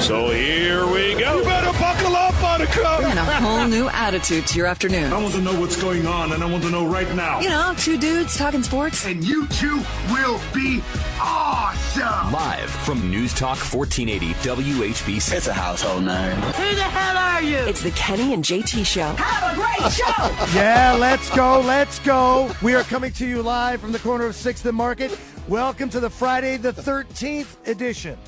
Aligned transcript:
So 0.00 0.30
here 0.30 0.86
we 0.86 1.14
go. 1.14 1.38
You 1.38 1.44
better 1.44 1.78
buckle 1.78 2.16
up, 2.16 2.32
Buttercup. 2.40 3.02
And 3.02 3.18
a 3.18 3.24
whole 3.24 3.68
new 3.68 3.88
attitude 3.90 4.46
to 4.46 4.58
your 4.58 4.66
afternoon. 4.66 5.12
I 5.12 5.20
want 5.20 5.34
to 5.34 5.42
know 5.42 5.60
what's 5.60 5.80
going 5.80 6.06
on, 6.06 6.32
and 6.32 6.42
I 6.42 6.50
want 6.50 6.64
to 6.64 6.70
know 6.70 6.86
right 6.86 7.14
now. 7.14 7.40
You 7.40 7.50
know, 7.50 7.74
two 7.76 7.98
dudes 7.98 8.36
talking 8.36 8.62
sports. 8.62 9.04
And 9.04 9.22
you 9.22 9.46
two 9.48 9.76
will 10.10 10.40
be 10.54 10.82
awesome. 11.20 12.32
Live 12.32 12.70
from 12.70 13.10
News 13.10 13.34
Talk 13.34 13.58
1480 13.58 14.32
WHBC. 14.48 15.36
It's 15.36 15.46
a 15.48 15.52
household 15.52 16.04
name. 16.04 16.34
Who 16.34 16.74
the 16.74 16.82
hell 16.82 17.18
are 17.18 17.42
you? 17.42 17.58
It's 17.58 17.82
the 17.82 17.90
Kenny 17.92 18.32
and 18.32 18.42
JT 18.42 18.86
Show. 18.86 19.12
Have 19.16 19.52
a 19.52 19.54
great 19.54 19.92
show. 19.92 20.58
yeah, 20.58 20.96
let's 20.98 21.30
go, 21.36 21.60
let's 21.60 21.98
go. 22.00 22.50
We 22.62 22.74
are 22.74 22.84
coming 22.84 23.12
to 23.12 23.26
you 23.26 23.42
live 23.42 23.82
from 23.82 23.92
the 23.92 23.98
corner 23.98 24.26
of 24.26 24.32
6th 24.32 24.64
and 24.64 24.76
Market. 24.76 25.16
Welcome 25.46 25.90
to 25.90 26.00
the 26.00 26.10
Friday 26.10 26.56
the 26.56 26.72
13th 26.72 27.68
edition 27.68 28.18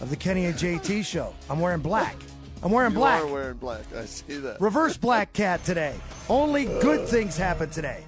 of 0.00 0.10
the 0.10 0.16
Kenny 0.16 0.46
and 0.46 0.54
JT 0.54 1.04
show. 1.04 1.34
I'm 1.48 1.60
wearing 1.60 1.80
black. 1.80 2.16
I'm 2.62 2.70
wearing 2.70 2.92
you 2.92 2.98
black. 2.98 3.22
You 3.22 3.28
are 3.28 3.32
wearing 3.32 3.56
black. 3.58 3.82
I 3.94 4.06
see 4.06 4.38
that. 4.38 4.60
Reverse 4.60 4.96
black 4.96 5.32
cat 5.32 5.62
today. 5.64 5.94
Only 6.28 6.64
good 6.64 7.06
things 7.08 7.36
happen 7.36 7.68
today. 7.70 8.02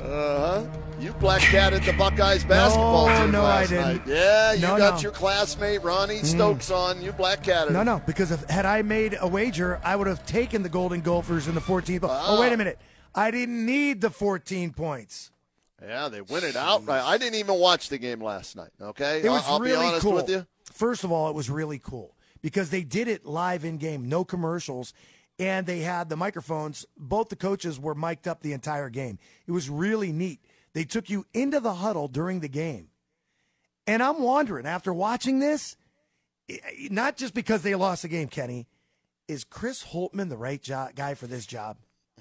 Uh 0.00 0.04
huh. 0.04 0.66
You 1.00 1.12
black 1.14 1.40
catted 1.40 1.82
the 1.84 1.92
Buckeyes 1.92 2.44
basketball 2.48 3.08
no, 3.08 3.22
team 3.22 3.32
no, 3.32 3.42
last 3.42 3.72
I 3.72 3.74
didn't. 3.74 4.06
night. 4.06 4.06
Yeah, 4.06 4.52
you 4.52 4.62
no, 4.62 4.76
got 4.78 4.94
no. 4.96 5.00
your 5.00 5.12
classmate 5.12 5.82
Ronnie 5.82 6.18
Stokes 6.18 6.70
mm. 6.70 6.76
on. 6.76 7.02
You 7.02 7.12
black 7.12 7.42
catted. 7.42 7.72
No, 7.72 7.82
no, 7.82 8.02
because 8.06 8.30
if, 8.30 8.48
had 8.48 8.66
I 8.66 8.82
made 8.82 9.16
a 9.20 9.26
wager, 9.26 9.80
I 9.84 9.96
would 9.96 10.06
have 10.06 10.26
taken 10.26 10.62
the 10.62 10.68
Golden 10.68 11.00
Gophers 11.00 11.48
in 11.48 11.54
the 11.54 11.60
14th. 11.60 12.00
Ah. 12.04 12.24
Oh, 12.26 12.40
wait 12.40 12.52
a 12.52 12.56
minute. 12.56 12.78
I 13.14 13.30
didn't 13.30 13.64
need 13.64 14.00
the 14.00 14.10
14 14.10 14.72
points. 14.72 15.30
Yeah, 15.80 16.08
they 16.08 16.20
win 16.20 16.44
it 16.44 16.56
outright. 16.56 17.02
I 17.02 17.18
didn't 17.18 17.38
even 17.38 17.56
watch 17.56 17.88
the 17.88 17.98
game 17.98 18.22
last 18.22 18.56
night. 18.56 18.70
Okay, 18.80 19.22
it 19.24 19.28
was 19.28 19.42
I'll, 19.46 19.54
I'll 19.54 19.60
really 19.60 19.78
be 19.78 19.86
honest 19.86 20.02
cool. 20.02 20.12
with 20.12 20.28
you. 20.28 20.46
First 20.82 21.04
of 21.04 21.12
all, 21.12 21.28
it 21.28 21.36
was 21.36 21.48
really 21.48 21.78
cool 21.78 22.16
because 22.40 22.70
they 22.70 22.82
did 22.82 23.06
it 23.06 23.24
live 23.24 23.64
in 23.64 23.76
game, 23.76 24.08
no 24.08 24.24
commercials, 24.24 24.92
and 25.38 25.64
they 25.64 25.78
had 25.78 26.08
the 26.08 26.16
microphones. 26.16 26.84
Both 26.98 27.28
the 27.28 27.36
coaches 27.36 27.78
were 27.78 27.94
mic'd 27.94 28.26
up 28.26 28.42
the 28.42 28.52
entire 28.52 28.90
game. 28.90 29.20
It 29.46 29.52
was 29.52 29.70
really 29.70 30.10
neat. 30.10 30.40
They 30.72 30.82
took 30.82 31.08
you 31.08 31.24
into 31.32 31.60
the 31.60 31.74
huddle 31.74 32.08
during 32.08 32.40
the 32.40 32.48
game. 32.48 32.88
And 33.86 34.02
I'm 34.02 34.22
wondering, 34.22 34.66
after 34.66 34.92
watching 34.92 35.38
this, 35.38 35.76
not 36.90 37.16
just 37.16 37.32
because 37.32 37.62
they 37.62 37.76
lost 37.76 38.02
the 38.02 38.08
game, 38.08 38.26
Kenny, 38.26 38.66
is 39.28 39.44
Chris 39.44 39.84
Holtmann 39.84 40.30
the 40.30 40.36
right 40.36 40.60
jo- 40.60 40.88
guy 40.96 41.14
for 41.14 41.28
this 41.28 41.46
job? 41.46 41.76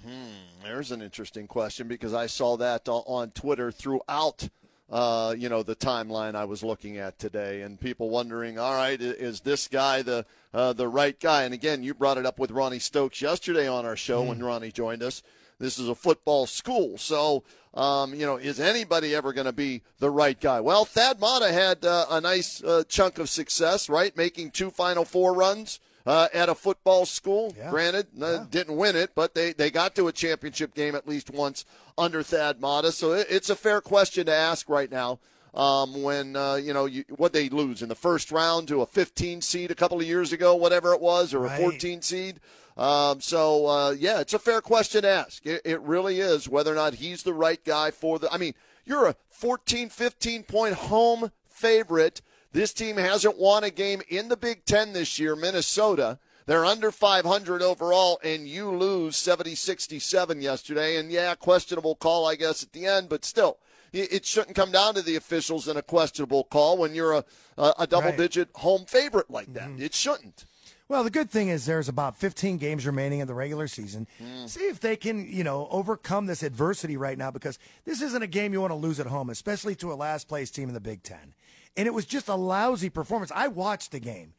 Hmm, 0.05 0.61
there's 0.61 0.91
an 0.91 1.01
interesting 1.01 1.47
question 1.47 1.87
because 1.87 2.13
I 2.13 2.27
saw 2.27 2.57
that 2.57 2.87
on 2.87 3.31
Twitter 3.31 3.71
throughout 3.71 4.49
uh, 4.91 5.33
you 5.37 5.47
know, 5.47 5.63
the 5.63 5.75
timeline 5.75 6.35
I 6.35 6.43
was 6.45 6.63
looking 6.63 6.97
at 6.97 7.17
today, 7.17 7.61
and 7.61 7.79
people 7.79 8.09
wondering, 8.09 8.59
all 8.59 8.73
right, 8.73 8.99
is 9.01 9.39
this 9.39 9.67
guy 9.67 10.01
the 10.01 10.25
uh, 10.53 10.73
the 10.73 10.87
right 10.87 11.17
guy? 11.17 11.43
And 11.43 11.53
again, 11.53 11.81
you 11.81 11.93
brought 11.93 12.17
it 12.17 12.25
up 12.25 12.37
with 12.37 12.51
Ronnie 12.51 12.79
Stokes 12.79 13.21
yesterday 13.21 13.67
on 13.67 13.85
our 13.85 13.95
show 13.95 14.23
mm. 14.23 14.27
when 14.27 14.43
Ronnie 14.43 14.71
joined 14.71 15.01
us. 15.01 15.23
This 15.59 15.79
is 15.79 15.87
a 15.87 15.95
football 15.95 16.45
school, 16.45 16.97
so 16.97 17.43
um, 17.73 18.13
you 18.13 18.25
know, 18.25 18.35
is 18.35 18.59
anybody 18.59 19.15
ever 19.15 19.31
going 19.31 19.45
to 19.45 19.53
be 19.53 19.81
the 19.99 20.09
right 20.09 20.39
guy? 20.39 20.59
Well, 20.59 20.83
Thad 20.83 21.21
Matta 21.21 21.53
had 21.53 21.85
uh, 21.85 22.07
a 22.09 22.19
nice 22.19 22.61
uh, 22.61 22.83
chunk 22.89 23.17
of 23.17 23.29
success, 23.29 23.87
right, 23.87 24.15
making 24.17 24.51
two 24.51 24.71
Final 24.71 25.05
Four 25.05 25.33
runs 25.33 25.79
uh, 26.05 26.27
at 26.33 26.49
a 26.49 26.55
football 26.55 27.05
school. 27.05 27.53
Yeah. 27.57 27.69
Granted, 27.69 28.07
yeah. 28.13 28.45
didn't 28.49 28.75
win 28.75 28.95
it, 28.95 29.11
but 29.15 29.35
they, 29.35 29.53
they 29.53 29.69
got 29.69 29.95
to 29.95 30.07
a 30.07 30.11
championship 30.11 30.73
game 30.73 30.95
at 30.95 31.07
least 31.07 31.29
once 31.29 31.65
under 31.97 32.23
Thad 32.23 32.61
Matta. 32.61 32.91
So 32.91 33.13
it, 33.13 33.27
it's 33.29 33.49
a 33.49 33.55
fair 33.55 33.81
question 33.81 34.25
to 34.25 34.33
ask 34.33 34.69
right 34.69 34.91
now. 34.91 35.19
Um, 35.53 36.01
when 36.01 36.37
uh, 36.37 36.55
you 36.55 36.73
know 36.73 36.85
you, 36.85 37.03
what 37.09 37.33
they 37.33 37.49
lose 37.49 37.81
in 37.81 37.89
the 37.89 37.95
first 37.95 38.31
round 38.31 38.69
to 38.69 38.81
a 38.81 38.85
15 38.85 39.41
seed 39.41 39.69
a 39.69 39.75
couple 39.75 39.99
of 39.99 40.07
years 40.07 40.31
ago, 40.31 40.55
whatever 40.55 40.93
it 40.93 41.01
was, 41.01 41.33
or 41.33 41.39
right. 41.39 41.59
a 41.59 41.61
14 41.61 42.01
seed. 42.01 42.39
Um, 42.77 43.19
so 43.19 43.67
uh, 43.67 43.91
yeah, 43.91 44.21
it's 44.21 44.33
a 44.33 44.39
fair 44.39 44.61
question 44.61 45.01
to 45.01 45.09
ask. 45.09 45.45
It, 45.45 45.61
it 45.65 45.81
really 45.81 46.21
is 46.21 46.47
whether 46.47 46.71
or 46.71 46.75
not 46.75 46.93
he's 46.93 47.23
the 47.23 47.33
right 47.33 47.61
guy 47.65 47.91
for 47.91 48.17
the. 48.17 48.31
I 48.31 48.37
mean, 48.37 48.53
you're 48.85 49.07
a 49.07 49.15
14, 49.29 49.89
15 49.89 50.43
point 50.43 50.75
home 50.75 51.31
favorite 51.49 52.21
this 52.51 52.73
team 52.73 52.97
hasn't 52.97 53.37
won 53.37 53.63
a 53.63 53.69
game 53.69 54.01
in 54.09 54.29
the 54.29 54.37
Big 54.37 54.65
Ten 54.65 54.93
this 54.93 55.19
year, 55.19 55.35
Minnesota. 55.35 56.19
They're 56.45 56.65
under 56.65 56.91
500 56.91 57.61
overall, 57.61 58.19
and 58.23 58.47
you 58.47 58.69
lose 58.71 59.15
70 59.15 59.55
67 59.55 60.41
yesterday. 60.41 60.97
And 60.97 61.11
yeah, 61.11 61.35
questionable 61.35 61.95
call, 61.95 62.27
I 62.27 62.35
guess, 62.35 62.63
at 62.63 62.73
the 62.73 62.85
end, 62.85 63.09
but 63.09 63.23
still, 63.23 63.57
it 63.93 64.25
shouldn't 64.25 64.55
come 64.55 64.71
down 64.71 64.95
to 64.95 65.01
the 65.01 65.15
officials 65.15 65.67
in 65.67 65.77
a 65.77 65.81
questionable 65.81 66.45
call 66.45 66.77
when 66.77 66.95
you're 66.95 67.13
a, 67.13 67.25
a 67.57 67.87
double 67.87 68.15
digit 68.15 68.49
right. 68.55 68.61
home 68.61 68.85
favorite 68.85 69.29
like 69.29 69.53
that. 69.53 69.69
Mm-hmm. 69.69 69.83
It 69.83 69.93
shouldn't. 69.93 70.45
Well, 70.87 71.05
the 71.05 71.09
good 71.09 71.29
thing 71.29 71.47
is 71.47 71.65
there's 71.65 71.87
about 71.87 72.17
15 72.17 72.57
games 72.57 72.85
remaining 72.85 73.19
in 73.19 73.27
the 73.27 73.33
regular 73.33 73.69
season. 73.69 74.07
Mm. 74.21 74.49
See 74.49 74.65
if 74.65 74.81
they 74.81 74.97
can, 74.97 75.25
you 75.25 75.45
know, 75.45 75.69
overcome 75.71 76.25
this 76.25 76.43
adversity 76.43 76.97
right 76.97 77.17
now 77.17 77.31
because 77.31 77.59
this 77.85 78.01
isn't 78.01 78.21
a 78.21 78.27
game 78.27 78.51
you 78.51 78.59
want 78.59 78.71
to 78.71 78.75
lose 78.75 78.99
at 78.99 79.07
home, 79.07 79.29
especially 79.29 79.73
to 79.75 79.93
a 79.93 79.95
last 79.95 80.27
place 80.27 80.51
team 80.51 80.67
in 80.67 80.73
the 80.73 80.81
Big 80.81 81.01
Ten 81.01 81.33
and 81.77 81.87
it 81.87 81.93
was 81.93 82.05
just 82.05 82.27
a 82.27 82.35
lousy 82.35 82.89
performance. 82.89 83.31
I 83.33 83.47
watched 83.47 83.91
the 83.91 83.99
game, 83.99 84.33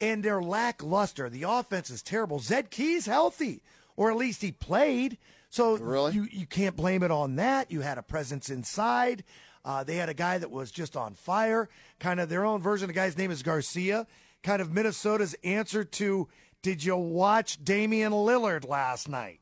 and 0.00 0.22
they're 0.22 0.42
lackluster. 0.42 1.28
The 1.28 1.44
offense 1.44 1.90
is 1.90 2.02
terrible. 2.02 2.38
Zed 2.38 2.70
Key's 2.70 3.06
healthy, 3.06 3.62
or 3.96 4.10
at 4.10 4.16
least 4.16 4.42
he 4.42 4.52
played. 4.52 5.18
So 5.50 5.76
really? 5.76 6.12
you, 6.12 6.26
you 6.30 6.46
can't 6.46 6.76
blame 6.76 7.02
it 7.02 7.10
on 7.10 7.36
that. 7.36 7.70
You 7.70 7.82
had 7.82 7.98
a 7.98 8.02
presence 8.02 8.48
inside. 8.48 9.22
Uh, 9.64 9.84
they 9.84 9.96
had 9.96 10.08
a 10.08 10.14
guy 10.14 10.38
that 10.38 10.50
was 10.50 10.70
just 10.70 10.96
on 10.96 11.14
fire, 11.14 11.68
kind 12.00 12.18
of 12.20 12.28
their 12.28 12.44
own 12.44 12.60
version. 12.60 12.88
The 12.88 12.94
guy's 12.94 13.16
name 13.16 13.30
is 13.30 13.42
Garcia, 13.42 14.06
kind 14.42 14.60
of 14.60 14.72
Minnesota's 14.72 15.36
answer 15.44 15.84
to 15.84 16.28
Did 16.62 16.82
you 16.82 16.96
watch 16.96 17.62
Damian 17.62 18.12
Lillard 18.12 18.66
last 18.68 19.08
night? 19.08 19.40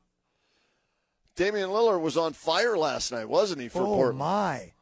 Damian 1.37 1.71
Lillard 1.71 2.03
was 2.03 2.19
on 2.19 2.35
fire 2.35 2.77
last 2.77 3.13
night, 3.13 3.29
wasn't 3.29 3.63
he, 3.63 3.69
for 3.69 3.83
oh, 3.83 3.87
Portland? 3.87 4.19
my 4.19 4.73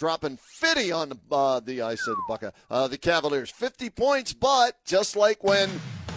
dropping 0.00 0.38
50 0.38 0.92
on 0.92 1.10
the, 1.10 1.18
uh, 1.30 1.60
the 1.60 1.82
I 1.82 1.94
said 1.94 2.12
the 2.12 2.22
Buckeye, 2.26 2.50
uh, 2.70 2.88
the 2.88 2.96
Cavaliers. 2.96 3.50
50 3.50 3.90
points, 3.90 4.32
but 4.32 4.82
just 4.86 5.14
like 5.14 5.44
when 5.44 5.68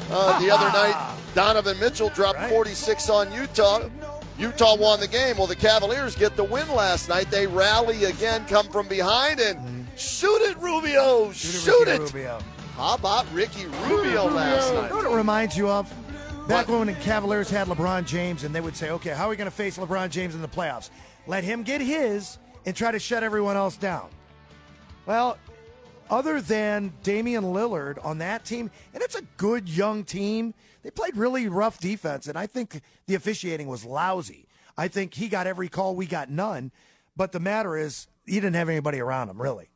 uh, 0.10 0.40
the 0.40 0.50
other 0.50 0.66
night 0.74 1.18
Donovan 1.36 1.78
Mitchell 1.80 2.10
dropped 2.10 2.40
right. 2.40 2.50
46 2.50 3.10
on 3.10 3.32
Utah, 3.34 3.90
Utah 4.40 4.78
won 4.78 5.02
the 5.02 5.08
game. 5.08 5.38
Well, 5.38 5.48
the 5.48 5.56
Cavaliers 5.56 6.16
get 6.16 6.38
the 6.38 6.46
win 6.46 6.68
last 6.70 7.10
night. 7.10 7.30
They 7.30 7.46
rally 7.46 8.06
again, 8.06 8.46
come 8.46 8.68
from 8.70 8.88
behind, 8.88 9.42
and 9.42 9.86
shoot 9.98 10.42
it, 10.44 10.58
Rubio! 10.60 11.32
Shoot, 11.34 11.62
shoot 11.62 11.88
it! 11.90 12.00
Rubio. 12.00 12.40
How 12.78 12.96
about 12.96 13.32
Ricky 13.34 13.66
Rubio 13.66 14.30
last 14.30 14.74
night? 14.74 14.84
You 14.84 14.90
know 14.90 14.96
what 14.96 15.12
it 15.12 15.16
reminds 15.16 15.58
you 15.58 15.70
of? 15.70 15.94
Back 16.48 16.70
what? 16.70 16.80
when 16.80 16.88
the 16.88 16.94
Cavaliers 16.94 17.50
had 17.50 17.68
LeBron 17.68 18.06
James, 18.08 18.46
and 18.46 18.56
they 18.56 18.62
would 18.62 18.78
say, 18.78 18.92
okay, 18.92 19.12
how 19.12 19.28
are 19.28 19.30
we 19.30 19.36
going 19.36 19.50
to 19.50 19.56
face 19.56 19.78
LeBron 19.78 20.10
James 20.10 20.36
in 20.36 20.42
the 20.42 20.48
playoffs? 20.48 20.90
Let 21.28 21.44
him 21.44 21.64
get 21.64 21.80
his 21.80 22.38
and 22.66 22.76
try 22.76 22.92
to 22.92 23.00
shut 23.00 23.24
everyone 23.24 23.56
else 23.56 23.78
down. 23.78 24.10
Well, 25.06 25.38
other 26.10 26.42
than 26.42 26.94
Damian 27.04 27.44
Lillard 27.44 28.04
on 28.06 28.20
that 28.20 28.46
team, 28.46 28.70
and 28.94 29.02
it's 29.02 29.16
a 29.16 29.24
good 29.38 29.68
young 29.68 30.04
team, 30.04 30.54
they 30.84 30.92
played 30.92 31.16
really 31.16 31.48
rough 31.48 31.80
defense, 31.80 32.28
and 32.28 32.38
I 32.38 32.46
think 32.46 32.82
the 33.08 33.16
officiating 33.16 33.68
was 33.68 33.86
lousy. 33.86 34.48
I 34.78 34.88
think 34.88 35.14
he 35.14 35.28
got 35.28 35.48
every 35.48 35.70
call, 35.70 35.96
we 35.96 36.06
got 36.06 36.30
none. 36.30 36.72
But 37.16 37.32
the 37.32 37.40
matter 37.40 37.78
is, 37.78 38.08
he 38.26 38.36
didn't 38.36 38.56
have 38.56 38.70
anybody 38.70 39.00
around 39.00 39.30
him, 39.30 39.42
really. 39.42 39.70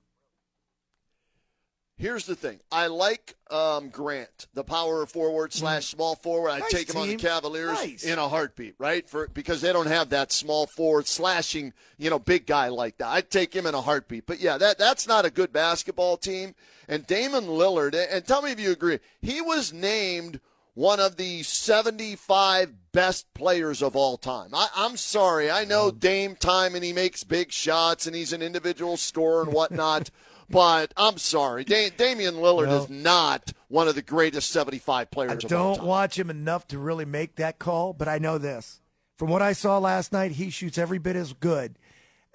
Here's 1.99 2.27
the 2.27 2.35
thing. 2.35 2.59
I 2.71 2.87
like 2.87 3.35
um, 3.49 3.89
Grant, 3.89 4.45
the 4.53 4.63
power 4.63 5.05
forward 5.07 5.51
slash 5.51 5.87
small 5.87 6.15
forward. 6.15 6.51
I 6.51 6.59
nice 6.59 6.71
take 6.71 6.89
him 6.89 6.93
team. 6.93 7.01
on 7.01 7.07
the 7.09 7.15
Cavaliers 7.15 7.73
nice. 7.73 8.03
in 8.03 8.19
a 8.19 8.29
heartbeat, 8.29 8.75
right? 8.77 9.09
For 9.09 9.27
because 9.29 9.61
they 9.61 9.73
don't 9.73 9.87
have 9.87 10.09
that 10.09 10.31
small 10.31 10.67
forward 10.67 11.07
slashing, 11.07 11.73
you 11.97 12.11
know, 12.11 12.19
big 12.19 12.45
guy 12.45 12.67
like 12.67 12.99
that. 12.99 13.07
I'd 13.07 13.31
take 13.31 13.55
him 13.55 13.65
in 13.65 13.73
a 13.73 13.81
heartbeat. 13.81 14.27
But 14.27 14.39
yeah, 14.39 14.59
that 14.59 14.77
that's 14.77 15.07
not 15.07 15.25
a 15.25 15.31
good 15.31 15.51
basketball 15.51 16.17
team. 16.17 16.53
And 16.87 17.07
Damian 17.07 17.45
Lillard, 17.45 17.95
and 18.11 18.25
tell 18.25 18.43
me 18.43 18.51
if 18.51 18.59
you 18.59 18.71
agree, 18.71 18.99
he 19.19 19.41
was 19.41 19.73
named 19.73 20.39
one 20.75 20.99
of 20.99 21.15
the 21.17 21.41
75 21.41 22.91
best 22.91 23.33
players 23.33 23.81
of 23.81 23.95
all 23.95 24.15
time. 24.15 24.51
I, 24.53 24.67
am 24.75 24.95
sorry. 24.95 25.49
I 25.49 25.65
know 25.65 25.89
Dame 25.89 26.35
time 26.35 26.75
and 26.75 26.83
he 26.83 26.93
makes 26.93 27.23
big 27.23 27.51
shots 27.51 28.05
and 28.05 28.15
he's 28.15 28.31
an 28.31 28.43
individual 28.43 28.95
scorer 28.97 29.41
and 29.41 29.51
whatnot. 29.51 30.11
but 30.49 30.93
I'm 30.97 31.17
sorry. 31.17 31.63
Da- 31.63 31.89
Damian 31.91 32.35
Lillard 32.35 32.67
No. 32.67 32.83
is 32.83 32.89
not 32.89 33.51
one 33.67 33.87
of 33.87 33.95
the 33.95 34.01
greatest 34.01 34.49
75 34.49 35.11
players 35.11 35.31
I 35.31 35.33
of 35.35 35.39
don't 35.41 35.77
time. 35.77 35.85
watch 35.85 36.17
him 36.17 36.29
enough 36.29 36.67
to 36.69 36.79
really 36.79 37.05
make 37.05 37.35
that 37.35 37.59
call, 37.59 37.93
but 37.93 38.07
I 38.07 38.17
know 38.17 38.37
this. 38.37 38.81
From 39.17 39.29
what 39.29 39.41
I 39.41 39.53
saw 39.53 39.77
last 39.79 40.11
night, 40.13 40.31
he 40.33 40.49
shoots 40.49 40.77
every 40.77 40.99
bit 40.99 41.15
as 41.15 41.33
good 41.33 41.77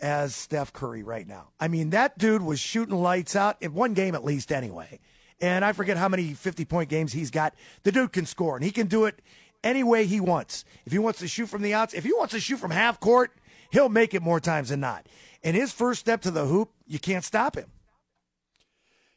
as 0.00 0.34
Steph 0.34 0.72
Curry 0.72 1.02
right 1.02 1.26
now. 1.28 1.48
I 1.60 1.68
mean, 1.68 1.90
that 1.90 2.18
dude 2.18 2.42
was 2.42 2.58
shooting 2.58 2.96
lights 2.96 3.36
out 3.36 3.56
in 3.60 3.72
one 3.72 3.94
game 3.94 4.14
at 4.14 4.24
least 4.24 4.50
anyway. 4.50 4.98
And 5.40 5.64
I 5.64 5.72
forget 5.72 5.96
how 5.96 6.08
many 6.08 6.34
50 6.34 6.64
point 6.64 6.88
games 6.88 7.12
he's 7.12 7.30
got. 7.30 7.54
The 7.84 7.92
dude 7.92 8.12
can 8.12 8.26
score, 8.26 8.56
and 8.56 8.64
he 8.64 8.70
can 8.72 8.86
do 8.88 9.04
it 9.06 9.20
any 9.64 9.84
way 9.84 10.06
he 10.06 10.20
wants. 10.20 10.64
If 10.84 10.92
he 10.92 10.98
wants 10.98 11.20
to 11.20 11.28
shoot 11.28 11.46
from 11.48 11.62
the 11.62 11.72
outs, 11.74 11.94
if 11.94 12.04
he 12.04 12.12
wants 12.12 12.32
to 12.34 12.40
shoot 12.40 12.58
from 12.58 12.72
half 12.72 12.98
court, 13.00 13.32
he'll 13.70 13.88
make 13.88 14.12
it 14.12 14.22
more 14.22 14.40
times 14.40 14.68
than 14.70 14.80
not. 14.80 15.06
And 15.44 15.56
his 15.56 15.72
first 15.72 16.00
step 16.00 16.20
to 16.22 16.30
the 16.32 16.46
hoop, 16.46 16.70
you 16.86 16.98
can't 16.98 17.24
stop 17.24 17.56
him. 17.56 17.70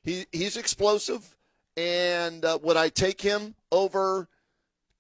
He 0.06 0.26
he's 0.32 0.56
explosive, 0.56 1.36
and 1.76 2.46
uh, 2.46 2.60
would 2.62 2.78
I 2.78 2.90
take 2.90 3.22
him 3.22 3.56
over 3.72 4.30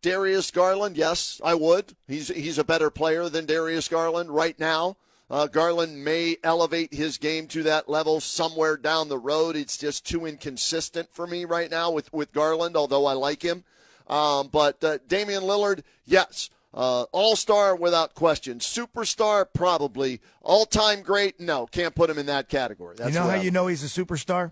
Darius 0.01 0.51
Garland? 0.51 0.97
Yes, 0.97 1.39
I 1.43 1.53
would. 1.55 1.95
He's 2.07 2.27
he's 2.29 2.57
a 2.57 2.63
better 2.63 2.89
player 2.89 3.29
than 3.29 3.45
Darius 3.45 3.87
Garland 3.87 4.31
right 4.31 4.59
now. 4.59 4.97
Uh, 5.29 5.47
Garland 5.47 6.03
may 6.05 6.37
elevate 6.43 6.93
his 6.93 7.17
game 7.17 7.47
to 7.47 7.63
that 7.63 7.89
level 7.89 8.19
somewhere 8.19 8.77
down 8.77 9.09
the 9.09 9.17
road. 9.17 9.55
It's 9.55 9.77
just 9.77 10.05
too 10.05 10.25
inconsistent 10.27 11.09
for 11.11 11.25
me 11.25 11.45
right 11.45 11.69
now 11.71 11.91
with 11.91 12.11
with 12.13 12.31
Garland, 12.33 12.75
although 12.75 13.05
I 13.05 13.13
like 13.13 13.41
him. 13.41 13.63
Um, 14.07 14.49
but 14.51 14.83
uh, 14.83 14.99
Damian 15.07 15.43
Lillard, 15.43 15.81
yes. 16.05 16.49
Uh, 16.73 17.03
all 17.13 17.35
star 17.37 17.73
without 17.75 18.13
question. 18.15 18.59
Superstar, 18.59 19.45
probably. 19.51 20.19
All 20.41 20.65
time 20.65 21.01
great, 21.01 21.39
no. 21.39 21.65
Can't 21.67 21.95
put 21.95 22.09
him 22.09 22.17
in 22.19 22.25
that 22.25 22.49
category. 22.49 22.95
That's 22.97 23.09
you 23.13 23.15
know 23.15 23.23
how 23.27 23.35
I'm- 23.35 23.43
you 23.45 23.49
know 23.51 23.67
he's 23.67 23.83
a 23.83 23.87
superstar? 23.87 24.51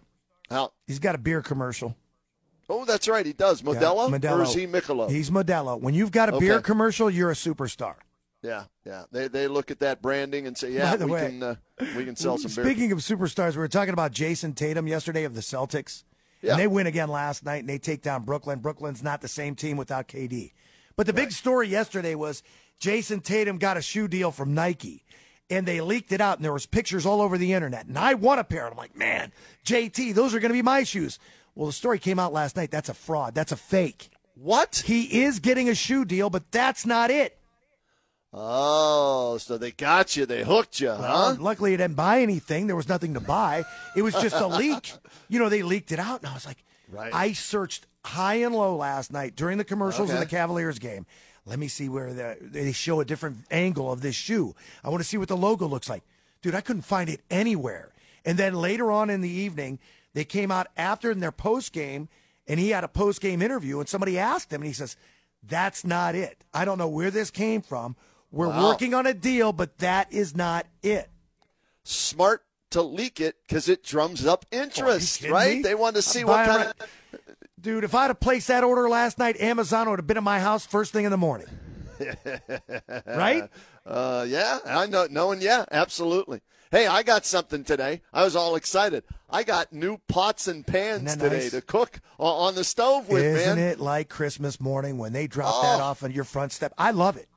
How? 0.54 0.72
He's 0.88 1.00
got 1.00 1.16
a 1.16 1.18
beer 1.18 1.42
commercial. 1.42 1.96
Oh, 2.70 2.86
that's 2.86 3.08
right. 3.08 3.26
He 3.26 3.34
does. 3.34 3.62
Modelo? 3.62 4.10
Yeah, 4.10 4.18
Modelo. 4.18 4.40
Or 4.40 4.44
is 4.44 4.54
he 4.54 4.68
Michelob? 4.68 5.12
He's 5.12 5.30
Modelo. 5.30 5.80
When 5.80 5.94
you've 5.94 6.12
got 6.12 6.30
a 6.30 6.40
beer 6.40 6.62
commercial, 6.62 7.10
you're 7.10 7.32
a 7.32 7.36
superstar. 7.36 7.96
yeah, 8.42 8.66
yeah. 8.86 9.04
They 9.12 9.28
they 9.28 9.48
look 9.48 9.70
at 9.72 9.80
that 9.80 10.02
branding 10.02 10.48
and 10.48 10.58
say, 10.58 10.72
yeah, 10.72 10.96
we 10.96 11.12
way, 11.12 11.28
can 11.28 11.44
uh, 11.44 11.56
we 11.98 12.06
can 12.06 12.16
sell 12.16 12.38
some 12.38 12.52
beer. 12.52 12.72
Speaking 12.72 12.92
of 12.92 13.00
superstars, 13.00 13.52
we 13.52 13.60
were 13.60 13.68
talking 13.68 13.94
about 13.94 14.12
Jayson 14.12 14.54
Tatum 14.54 14.88
yesterday 14.88 15.26
of 15.26 15.36
the 15.36 15.42
Celtics. 15.42 16.04
Yeah. 16.42 16.52
And 16.52 16.60
they 16.60 16.68
win 16.68 16.88
again 16.88 17.10
last 17.10 17.46
night 17.46 17.60
and 17.62 17.70
they 17.70 17.78
take 17.78 18.02
down 18.02 18.24
Brooklyn. 18.24 18.60
Brooklyn's 18.60 19.02
not 19.02 19.22
the 19.22 19.30
same 19.30 19.56
team 19.56 19.78
without 19.78 20.08
KD. 20.10 20.52
But 20.96 21.08
the 21.08 21.14
big 21.14 21.32
story 21.32 21.70
yesterday 21.70 22.16
was 22.16 22.44
Jayson 22.80 23.22
Tatum 23.22 23.58
got 23.58 23.78
a 23.78 23.82
shoe 23.82 24.08
deal 24.10 24.30
from 24.30 24.54
Nike. 24.54 25.06
And 25.50 25.68
they 25.68 25.82
leaked 25.82 26.12
it 26.12 26.22
out, 26.22 26.38
and 26.38 26.46
there 26.46 26.54
was 26.54 26.66
pictures 26.66 27.06
all 27.06 27.22
over 27.22 27.38
the 27.38 27.54
internet. 27.54 27.86
And 27.86 27.98
I 27.98 28.14
want 28.16 28.40
a 28.40 28.44
pair. 28.44 28.64
And 28.66 28.72
I'm 28.72 28.78
like, 28.78 28.96
man, 28.96 29.32
JT, 29.66 30.14
those 30.16 30.34
are 30.34 30.40
going 30.40 30.50
to 30.52 30.58
be 30.58 30.62
my 30.62 30.84
shoes. 30.84 31.20
Well, 31.54 31.68
the 31.68 31.74
story 31.74 32.00
came 32.00 32.18
out 32.18 32.34
last 32.34 32.56
night. 32.56 32.72
That's 32.72 32.90
a 32.90 32.94
fraud. 32.94 33.36
That's 33.36 33.52
a 33.52 33.56
fake. 33.58 34.10
What? 34.36 34.84
He 34.88 35.22
is 35.24 35.40
getting 35.40 35.70
a 35.70 35.76
shoe 35.76 36.06
deal, 36.06 36.30
but 36.30 36.52
that's 36.52 36.86
not 36.86 37.12
it. 37.12 37.38
Oh, 38.36 39.38
so 39.38 39.60
they 39.60 39.72
got 39.72 40.16
you. 40.16 40.26
They 40.26 40.44
hooked 40.44 40.80
you, 40.80 40.90
huh? 40.90 40.98
Well, 41.00 41.38
luckily, 41.40 41.72
he 41.72 41.78
didn't 41.78 41.96
buy 41.96 42.22
anything. 42.22 42.66
There 42.66 42.76
was 42.76 42.90
nothing 42.90 43.14
to 43.14 43.20
buy. 43.20 43.64
It 43.96 44.02
was 44.02 44.14
just 44.16 44.36
a 44.36 44.48
leak. 44.48 44.94
You 45.30 45.40
know, 45.40 45.50
they 45.50 45.64
leaked 45.64 45.92
it 45.92 45.98
out, 46.00 46.20
and 46.22 46.30
I 46.30 46.34
was 46.34 46.46
like, 46.46 46.64
Right. 46.92 47.12
I 47.12 47.32
searched 47.34 47.88
high 48.06 48.36
and 48.36 48.54
low 48.54 48.76
last 48.76 49.12
night 49.12 49.36
during 49.36 49.58
the 49.58 49.64
commercials 49.64 50.10
in 50.12 50.18
Okay. 50.18 50.26
the 50.26 50.30
Cavaliers 50.30 50.78
game. 50.78 51.08
Let 51.46 51.60
me 51.60 51.68
see 51.68 51.90
where 51.90 52.14
the, 52.14 52.38
they 52.42 52.72
show 52.72 53.00
a 53.02 53.06
different 53.06 53.38
angle 53.52 53.92
of 53.92 54.02
this 54.02 54.16
shoe. 54.16 54.56
I 54.84 54.90
want 54.90 55.02
to 55.02 55.08
see 55.08 55.18
what 55.18 55.28
the 55.28 55.38
logo 55.38 55.68
looks 55.68 55.90
like. 55.90 56.04
Dude, 56.42 56.56
I 56.56 56.62
couldn't 56.62 56.84
find 56.84 57.10
it 57.10 57.22
anywhere. 57.30 57.90
And 58.26 58.38
then 58.38 58.54
later 58.54 58.92
on 58.92 59.10
in 59.10 59.22
the 59.22 59.30
evening, 59.30 59.80
they 60.14 60.24
came 60.24 60.52
out 60.52 60.68
after 60.78 61.12
in 61.12 61.20
their 61.20 61.32
post 61.32 61.74
game, 61.74 62.08
and 62.48 62.60
he 62.60 62.70
had 62.70 62.84
a 62.84 62.88
post 62.88 63.20
game 63.20 63.42
interview, 63.42 63.80
and 63.80 63.90
somebody 63.90 64.18
asked 64.18 64.52
him, 64.52 64.62
and 64.62 64.68
he 64.68 64.74
says, 64.74 64.96
That's 65.46 65.84
not 65.84 66.16
it. 66.16 66.44
I 66.54 66.64
don't 66.64 66.78
know 66.78 66.88
where 66.88 67.12
this 67.12 67.30
came 67.32 67.62
from. 67.62 67.96
We're 68.32 68.48
Wow. 68.48 68.70
working 68.70 68.94
on 68.94 69.06
a 69.06 69.14
deal, 69.14 69.52
but 69.52 69.78
that 69.80 70.12
is 70.12 70.36
not 70.36 70.66
it. 70.82 71.10
Smart 71.84 72.44
to 72.72 72.82
leak 72.82 73.20
it 73.20 73.36
because 73.48 73.68
it 73.70 73.84
drums 73.84 74.26
up 74.26 74.46
oh, 74.52 74.58
interest, 74.58 75.20
kidding 75.20 75.34
right? 75.34 75.58
me? 75.58 75.62
They 75.62 75.76
want 75.76 75.96
to 75.98 76.02
see 76.02 76.22
I'm 76.22 76.28
what 76.28 76.46
kind 76.46 76.64
of. 76.80 76.88
Dude, 77.64 77.86
if 77.86 77.96
I'd 77.96 78.08
have 78.10 78.20
placed 78.20 78.50
that 78.50 78.64
order 78.66 78.90
last 78.90 79.18
night, 79.18 79.40
Amazon 79.40 79.90
would 79.90 79.98
have 79.98 80.06
been 80.06 80.18
at 80.18 80.24
my 80.24 80.40
house 80.42 80.66
first 80.66 80.92
thing 80.92 81.06
in 81.06 81.12
the 81.12 81.18
morning. 81.18 81.48
right? 83.06 83.50
Uh, 83.86 84.26
yeah, 84.28 84.60
I 84.66 84.86
know. 84.86 85.08
Knowing, 85.10 85.42
yeah, 85.42 85.64
absolutely. 85.72 86.42
Hey, 86.72 86.88
I 86.88 87.04
got 87.04 87.26
something 87.26 87.64
today. 87.64 88.02
I 88.12 88.24
was 88.26 88.36
all 88.36 88.56
excited. 88.56 89.04
I 89.30 89.44
got 89.44 89.72
new 89.72 90.00
pots 90.10 90.48
and 90.48 90.68
pans 90.68 91.16
today 91.16 91.30
nice? 91.44 91.52
to 91.52 91.62
cook 91.62 92.02
on 92.20 92.56
the 92.56 92.64
stove 92.66 93.08
with, 93.08 93.24
Isn't 93.24 93.56
man. 93.58 93.68
it 93.70 93.80
like 93.80 94.10
Christmas 94.10 94.60
morning 94.60 94.98
when 94.98 95.14
they 95.14 95.28
drop 95.28 95.62
that 95.64 95.80
Oh. 95.80 95.84
off 95.84 96.04
on 96.04 96.12
your 96.12 96.24
front 96.26 96.52
step? 96.52 96.74
I 96.78 96.92
love 96.92 97.16
it. 97.16 97.28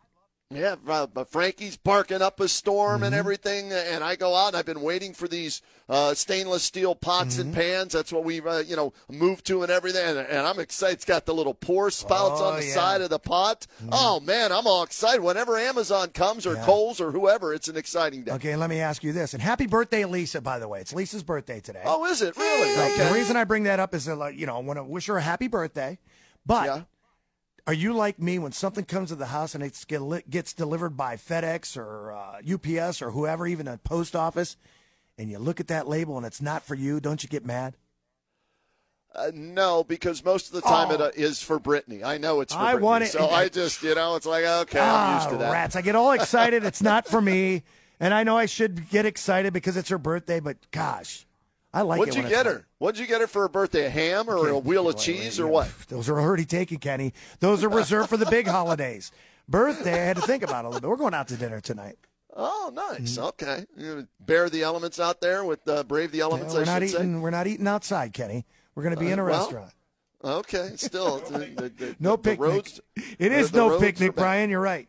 Yeah, 0.48 0.76
uh, 0.87 1.08
but 1.08 1.28
Frankie's 1.28 1.76
barking 1.76 2.22
up 2.22 2.38
a 2.38 2.46
storm 2.46 2.98
Mm-hmm. 2.98 3.04
and 3.04 3.14
everything, 3.16 3.72
and 3.72 4.04
I 4.04 4.14
go 4.14 4.37
out 4.37 4.48
and 4.48 4.56
I've 4.56 4.64
been 4.64 4.81
waiting 4.81 5.12
for 5.12 5.26
these 5.26 5.60
uh, 5.88 6.14
stainless 6.14 6.62
steel 6.62 6.94
pots 6.94 7.38
and 7.38 7.50
Mm-hmm. 7.52 7.60
pans. 7.60 7.93
That's 7.93 8.12
what 8.12 8.22
we, 8.22 8.40
uh, 8.40 8.58
you 8.60 8.76
know, 8.76 8.93
moved 9.10 9.44
to 9.46 9.64
and 9.64 9.72
everything. 9.72 10.06
And, 10.06 10.19
and 10.20 10.46
I'm 10.46 10.60
excited. 10.60 10.94
It's 10.94 11.04
got 11.04 11.26
the 11.26 11.34
little 11.34 11.52
pour 11.52 11.90
spouts 11.90 12.40
Oh, 12.40 12.44
on 12.44 12.60
the 12.60 12.66
yeah. 12.66 12.75
side 12.75 13.00
of 13.00 13.10
the 13.10 13.19
pot. 13.19 13.66
Oh 13.90 14.20
man, 14.20 14.52
I'm 14.52 14.69
all 14.69 14.84
excited. 14.84 15.20
Whenever 15.20 15.58
Amazon 15.58 16.10
comes 16.10 16.46
or 16.46 16.54
Yeah. 16.54 16.64
Kohl's 16.64 17.00
or 17.00 17.10
whoever, 17.10 17.52
it's 17.52 17.66
an 17.66 17.76
exciting 17.76 18.22
day. 18.22 18.32
Okay, 18.34 18.54
let 18.54 18.70
me 18.70 18.78
ask 18.78 19.02
you 19.02 19.12
this. 19.12 19.34
And 19.34 19.43
happy 19.43 19.66
birthday, 19.66 20.04
Lisa, 20.04 20.40
by 20.40 20.60
the 20.60 20.69
way. 20.69 20.81
It's 20.81 20.93
Lisa's 20.94 21.25
birthday 21.25 21.58
today. 21.58 21.82
Oh, 21.84 22.04
is 22.06 22.22
it 22.22 22.37
really? 22.37 22.76
Right, 22.78 22.93
Okay. 22.93 23.08
The 23.08 23.14
reason 23.14 23.37
I 23.37 23.43
bring 23.43 23.64
that 23.64 23.81
up 23.81 23.94
is, 23.96 24.08
uh, 24.08 24.26
you 24.28 24.46
know, 24.46 24.56
I 24.56 24.60
want 24.60 24.78
to 24.78 24.84
wish 24.84 25.06
her 25.06 25.16
a 25.16 25.22
happy 25.22 25.48
birthday. 25.48 25.98
But 26.46 26.66
Yeah. 26.66 26.82
Are 27.66 27.72
you 27.74 27.92
like 27.92 28.18
me 28.20 28.38
when 28.38 28.52
something 28.52 28.84
comes 28.84 29.08
to 29.08 29.16
the 29.16 29.26
house 29.26 29.54
and 29.54 29.62
it 29.64 29.84
gets 30.30 30.52
delivered 30.52 30.96
by 30.96 31.16
FedEx 31.16 31.76
or 31.76 32.12
uh, 32.12 32.40
UPS 32.54 33.02
or 33.02 33.10
whoever, 33.10 33.46
even 33.46 33.66
a 33.66 33.78
post 33.78 34.14
office, 34.14 34.56
and 35.18 35.30
you 35.30 35.38
look 35.38 35.58
at 35.60 35.68
that 35.68 35.88
label 35.88 36.16
and 36.16 36.24
it's 36.26 36.40
not 36.42 36.62
for 36.62 36.74
you? 36.74 37.00
Don't 37.00 37.22
you 37.22 37.28
get 37.28 37.44
mad? 37.44 37.76
Uh, 39.14 39.30
no, 39.34 39.82
because 39.82 40.22
most 40.24 40.48
of 40.48 40.52
the 40.52 40.60
time 40.60 40.88
Oh. 40.90 40.94
it 40.94 41.00
uh, 41.00 41.10
is 41.14 41.42
for 41.42 41.58
Brittany. 41.58 42.04
I 42.04 42.18
know 42.18 42.40
it's 42.42 42.52
for 42.52 42.60
I 42.60 42.72
Brittany. 42.72 42.84
want 42.84 43.04
it- 43.04 43.12
So 43.12 43.28
I 43.30 43.48
just, 43.48 43.82
you 43.82 43.94
know, 43.94 44.14
it's 44.16 44.26
like, 44.26 44.44
okay, 44.44 44.78
I'm 44.78 45.14
used 45.16 45.28
to 45.30 45.34
Ah, 45.36 45.38
that. 45.38 45.52
rats. 45.52 45.74
I 45.76 45.80
get 45.80 45.96
all 45.96 46.12
excited. 46.12 46.64
it's 46.64 46.82
not 46.82 47.06
for 47.06 47.20
me. 47.20 47.62
And 47.98 48.12
I 48.12 48.24
know 48.24 48.36
I 48.36 48.44
should 48.44 48.90
get 48.90 49.06
excited 49.06 49.54
because 49.54 49.74
it's 49.78 49.88
her 49.88 49.96
birthday, 49.96 50.38
but 50.38 50.58
gosh, 50.70 51.25
I 51.76 51.82
like 51.82 51.99
What'd 51.99 52.14
you 52.14 52.23
get 52.23 52.46
her? 52.46 52.67
What'd 52.78 52.99
you 52.99 53.06
get 53.06 53.20
her 53.20 53.26
for 53.26 53.43
her 53.43 53.49
birthday? 53.49 53.87
A 53.87 53.90
ham 53.90 54.28
or 54.31 54.49
a 54.49 54.58
wheel 54.58 54.88
of 54.88 54.96
cheese 54.96 55.38
or 55.38 55.46
what? 55.46 55.70
Those 55.88 56.08
are 56.08 56.19
already 56.19 56.44
taken, 56.46 56.78
Kenny. 56.78 57.12
Those 57.40 57.62
are 57.62 57.69
reserved 57.69 58.08
for 58.08 58.17
the 58.17 58.27
big 58.27 58.46
holidays. 58.46 59.12
Birthday, 59.48 59.93
I 59.93 60.05
had 60.06 60.17
to 60.17 60.22
think 60.22 60.43
about 60.43 60.65
it 60.65 60.69
a 60.69 60.70
little 60.70 60.81
bit. 60.81 60.89
We're 60.91 60.96
going 60.96 61.15
out 61.15 61.29
to 61.29 61.36
dinner 61.36 61.60
tonight. 61.60 61.96
Oh, 62.34 62.70
nice. 62.74 63.17
Mm-hmm. 63.17 63.24
Okay. 63.24 63.67
You 63.77 63.89
gonna 63.94 64.08
bear 64.20 64.48
the 64.50 64.62
elements 64.62 64.98
out 65.00 65.20
there 65.20 65.44
with 65.44 65.67
uh, 65.69 65.82
brave 65.84 66.12
the 66.12 66.19
Yeah, 66.19 66.24
elements. 66.24 66.55
we're 66.55 66.62
I 66.62 66.65
not 66.65 66.82
eating. 66.82 67.20
We're 67.22 67.31
not 67.31 67.46
eating 67.46 67.67
outside, 67.69 68.12
Kenny. 68.12 68.44
We're 68.74 68.82
going 68.82 68.94
to 68.94 69.00
be 69.00 69.08
Uh, 69.10 69.15
in 69.15 69.19
a 69.20 69.24
well, 69.24 69.39
restaurant. 69.41 69.72
Okay. 70.24 70.72
Still, 70.77 71.19
the, 71.19 71.39
the, 71.39 71.69
the, 71.69 71.96
No 72.00 72.17
picnic. 72.17 72.41
roads- 72.41 72.81
it 73.19 73.32
is 73.32 73.53
no 73.53 73.79
picnic. 73.79 74.15
Brian. 74.17 74.50
You're 74.50 74.60
right. 74.60 74.89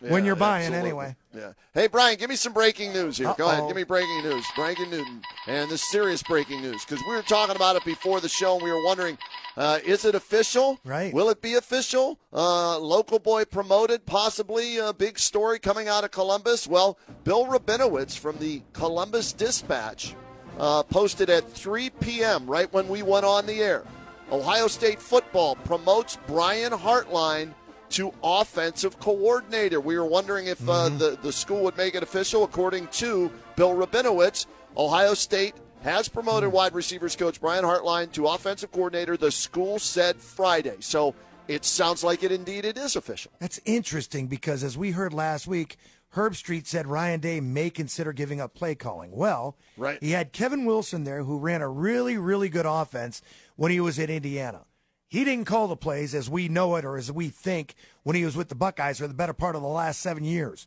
When 0.00 0.24
you're 0.24 0.36
buying, 0.36 0.66
absolutely. 0.66 0.88
anyway. 0.88 1.16
Yeah. 1.34 1.52
Hey, 1.74 1.86
Brian, 1.86 2.16
give 2.16 2.30
me 2.30 2.36
some 2.36 2.52
breaking 2.52 2.92
news 2.92 3.18
here. 3.18 3.34
Go 3.36 3.48
ahead. 3.48 3.66
Give 3.66 3.76
me 3.76 3.84
breaking 3.84 4.22
news. 4.22 4.44
Breaking 4.56 4.90
news. 4.90 5.06
And 5.46 5.70
this 5.70 5.82
serious 5.90 6.22
breaking 6.22 6.62
news 6.62 6.84
because 6.84 7.02
we 7.08 7.14
were 7.14 7.22
talking 7.22 7.56
about 7.56 7.76
it 7.76 7.84
before 7.84 8.20
the 8.20 8.28
show 8.28 8.54
and 8.54 8.62
we 8.64 8.70
were 8.70 8.84
wondering, 8.84 9.18
uh, 9.56 9.78
is 9.84 10.04
it 10.04 10.14
official? 10.14 10.78
Right. 10.84 11.12
Will 11.12 11.28
it 11.30 11.42
be 11.42 11.54
official? 11.54 12.18
Uh, 12.32 12.78
local 12.78 13.18
boy 13.18 13.44
promoted, 13.44 14.06
possibly 14.06 14.78
a 14.78 14.92
big 14.92 15.18
story 15.18 15.58
coming 15.58 15.88
out 15.88 16.04
of 16.04 16.10
Columbus. 16.10 16.66
Well, 16.66 16.98
Bill 17.24 17.46
Rabinowitz 17.46 18.18
from 18.18 18.38
the 18.38 18.62
Columbus 18.72 19.32
Dispatch 19.32 20.14
uh, 20.58 20.82
posted 20.84 21.30
at 21.30 21.50
3 21.50 21.90
p.m. 22.00 22.46
right 22.46 22.72
when 22.72 22.88
we 22.88 23.02
went 23.02 23.24
on 23.24 23.46
the 23.46 23.62
air. 23.62 23.84
Ohio 24.30 24.66
State 24.66 25.00
football 25.00 25.54
promotes 25.54 26.18
Brian 26.26 26.72
Hartline 26.72 27.54
to 27.90 28.12
offensive 28.22 28.98
coordinator. 29.00 29.80
We 29.80 29.96
were 29.98 30.06
wondering 30.06 30.46
if 30.46 30.66
uh, 30.68 30.88
the, 30.90 31.18
the 31.22 31.32
school 31.32 31.62
would 31.64 31.76
make 31.76 31.94
it 31.94 32.02
official. 32.02 32.44
According 32.44 32.88
to 32.88 33.30
Bill 33.56 33.74
Rabinowitz, 33.74 34.46
Ohio 34.76 35.14
State 35.14 35.54
has 35.82 36.08
promoted 36.08 36.50
wide 36.52 36.74
receivers 36.74 37.14
coach 37.16 37.40
Brian 37.40 37.64
Hartline 37.64 38.10
to 38.12 38.26
offensive 38.26 38.72
coordinator, 38.72 39.16
the 39.16 39.30
school 39.30 39.78
said 39.78 40.16
Friday. 40.16 40.76
So 40.80 41.14
it 41.48 41.64
sounds 41.64 42.02
like 42.02 42.22
it 42.22 42.32
indeed 42.32 42.64
it 42.64 42.76
is 42.76 42.96
official. 42.96 43.30
That's 43.38 43.60
interesting 43.64 44.26
because 44.26 44.64
as 44.64 44.76
we 44.76 44.90
heard 44.90 45.12
last 45.12 45.46
week, 45.46 45.76
Herbstreit 46.14 46.66
said 46.66 46.86
Ryan 46.86 47.20
Day 47.20 47.40
may 47.40 47.68
consider 47.70 48.12
giving 48.12 48.40
up 48.40 48.54
play 48.54 48.74
calling. 48.74 49.12
Well, 49.12 49.56
Right. 49.76 50.02
he 50.02 50.12
had 50.12 50.32
Kevin 50.32 50.64
Wilson 50.64 51.04
there 51.04 51.22
who 51.24 51.38
ran 51.38 51.60
a 51.62 51.68
really, 51.68 52.16
really 52.16 52.48
good 52.48 52.66
offense 52.66 53.20
when 53.56 53.70
he 53.70 53.80
was 53.80 53.98
at 53.98 54.08
Indiana. 54.10 54.64
He 55.08 55.24
didn't 55.24 55.46
call 55.46 55.68
the 55.68 55.76
plays 55.76 56.14
as 56.14 56.28
we 56.28 56.48
know 56.48 56.76
it 56.76 56.84
or 56.84 56.96
as 56.96 57.12
we 57.12 57.28
think 57.28 57.74
when 58.02 58.16
he 58.16 58.24
was 58.24 58.36
with 58.36 58.48
the 58.48 58.54
Buckeyes 58.54 58.98
for 58.98 59.06
the 59.06 59.14
better 59.14 59.32
part 59.32 59.56
of 59.56 59.62
the 59.62 59.68
last 59.68 60.00
seven 60.00 60.24
years. 60.24 60.66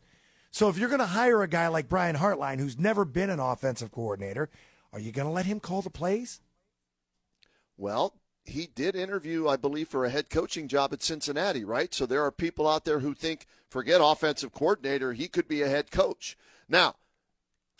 So 0.50 0.68
if 0.68 0.78
you're 0.78 0.88
going 0.88 1.00
to 1.00 1.06
hire 1.06 1.42
a 1.42 1.48
guy 1.48 1.68
like 1.68 1.88
Brian 1.88 2.16
Hartline, 2.16 2.58
who's 2.58 2.78
never 2.78 3.04
been 3.04 3.30
an 3.30 3.38
offensive 3.40 3.92
coordinator, 3.92 4.48
Are 4.92 4.98
you 4.98 5.12
going 5.12 5.26
to 5.26 5.32
let 5.32 5.46
him 5.46 5.60
call 5.60 5.82
the 5.82 5.90
plays? 5.90 6.40
Well, 7.76 8.14
he 8.44 8.66
did 8.66 8.96
interview, 8.96 9.46
I 9.46 9.56
believe, 9.56 9.88
for 9.88 10.04
a 10.04 10.10
head 10.10 10.30
coaching 10.30 10.66
job 10.66 10.92
at 10.92 11.02
Cincinnati, 11.02 11.64
right? 11.64 11.94
So 11.94 12.06
there 12.06 12.24
are 12.24 12.32
people 12.32 12.66
out 12.66 12.84
there 12.84 13.00
who 13.00 13.14
think, 13.14 13.46
forget 13.68 14.00
offensive 14.02 14.52
coordinator, 14.52 15.12
he 15.12 15.28
could 15.28 15.46
be 15.46 15.62
a 15.62 15.68
head 15.68 15.90
coach. 15.90 16.36
Now, 16.68 16.96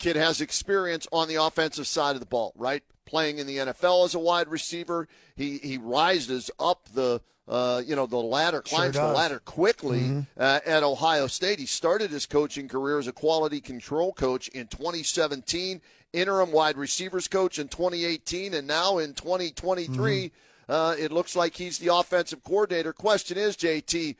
kid 0.01 0.15
has 0.15 0.41
experience 0.41 1.07
on 1.11 1.27
the 1.27 1.35
offensive 1.35 1.87
side 1.87 2.15
of 2.15 2.19
the 2.19 2.25
ball, 2.25 2.53
right? 2.55 2.83
Playing 3.05 3.37
in 3.37 3.47
the 3.47 3.57
NFL 3.57 4.05
as 4.05 4.15
a 4.15 4.19
wide 4.19 4.47
receiver, 4.47 5.07
he 5.35 5.57
he 5.59 5.77
rises 5.77 6.49
up 6.59 6.89
the 6.93 7.21
uh, 7.47 7.81
you 7.85 7.95
know 7.95 8.05
the 8.05 8.17
ladder, 8.17 8.61
climbs 8.61 8.95
Sure 8.95 9.07
the 9.07 9.13
ladder 9.13 9.39
quickly 9.39 10.25
uh, 10.37 10.59
at 10.65 10.83
Ohio 10.83 11.27
State. 11.27 11.59
He 11.59 11.65
started 11.65 12.09
his 12.09 12.25
coaching 12.25 12.67
career 12.67 12.97
as 12.99 13.07
a 13.07 13.11
quality 13.11 13.59
control 13.61 14.13
coach 14.13 14.47
in 14.49 14.67
2017, 14.67 15.81
interim 16.13 16.51
wide 16.51 16.77
receivers 16.77 17.27
coach 17.27 17.59
in 17.59 17.67
2018, 17.67 18.53
and 18.53 18.67
now 18.67 18.97
in 18.99 19.13
2023, 19.13 20.31
uh, 20.69 20.95
it 20.97 21.11
looks 21.11 21.35
like 21.35 21.55
he's 21.55 21.77
the 21.79 21.93
offensive 21.93 22.43
coordinator. 22.43 22.93
Question 22.93 23.37
is, 23.37 23.57
JT. 23.57 24.15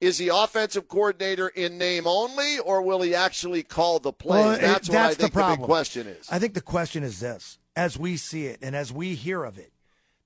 Is 0.00 0.18
he 0.18 0.28
offensive 0.28 0.86
coordinator 0.86 1.48
in 1.48 1.76
name 1.76 2.06
only, 2.06 2.58
or 2.60 2.82
will 2.82 3.02
he 3.02 3.14
actually 3.14 3.62
call 3.64 3.98
the 3.98 4.12
plays? 4.12 4.30
Well, 4.44 4.52
it- 4.52 4.60
that's 4.60 4.88
what 4.88 4.98
I 4.98 5.02
that's 5.02 5.16
the 5.16 5.22
think 5.22 5.32
the, 5.32 5.38
problem. 5.38 5.58
big 5.60 5.66
question 5.66 6.06
is. 6.06 6.26
I 6.30 6.38
think 6.38 6.54
the 6.54 6.60
question 6.60 7.02
is 7.02 7.20
this: 7.20 7.58
as 7.74 7.98
we 7.98 8.16
see 8.16 8.46
it 8.46 8.58
and 8.62 8.76
as 8.76 8.92
we 8.92 9.14
hear 9.14 9.42
of 9.44 9.58
it, 9.58 9.72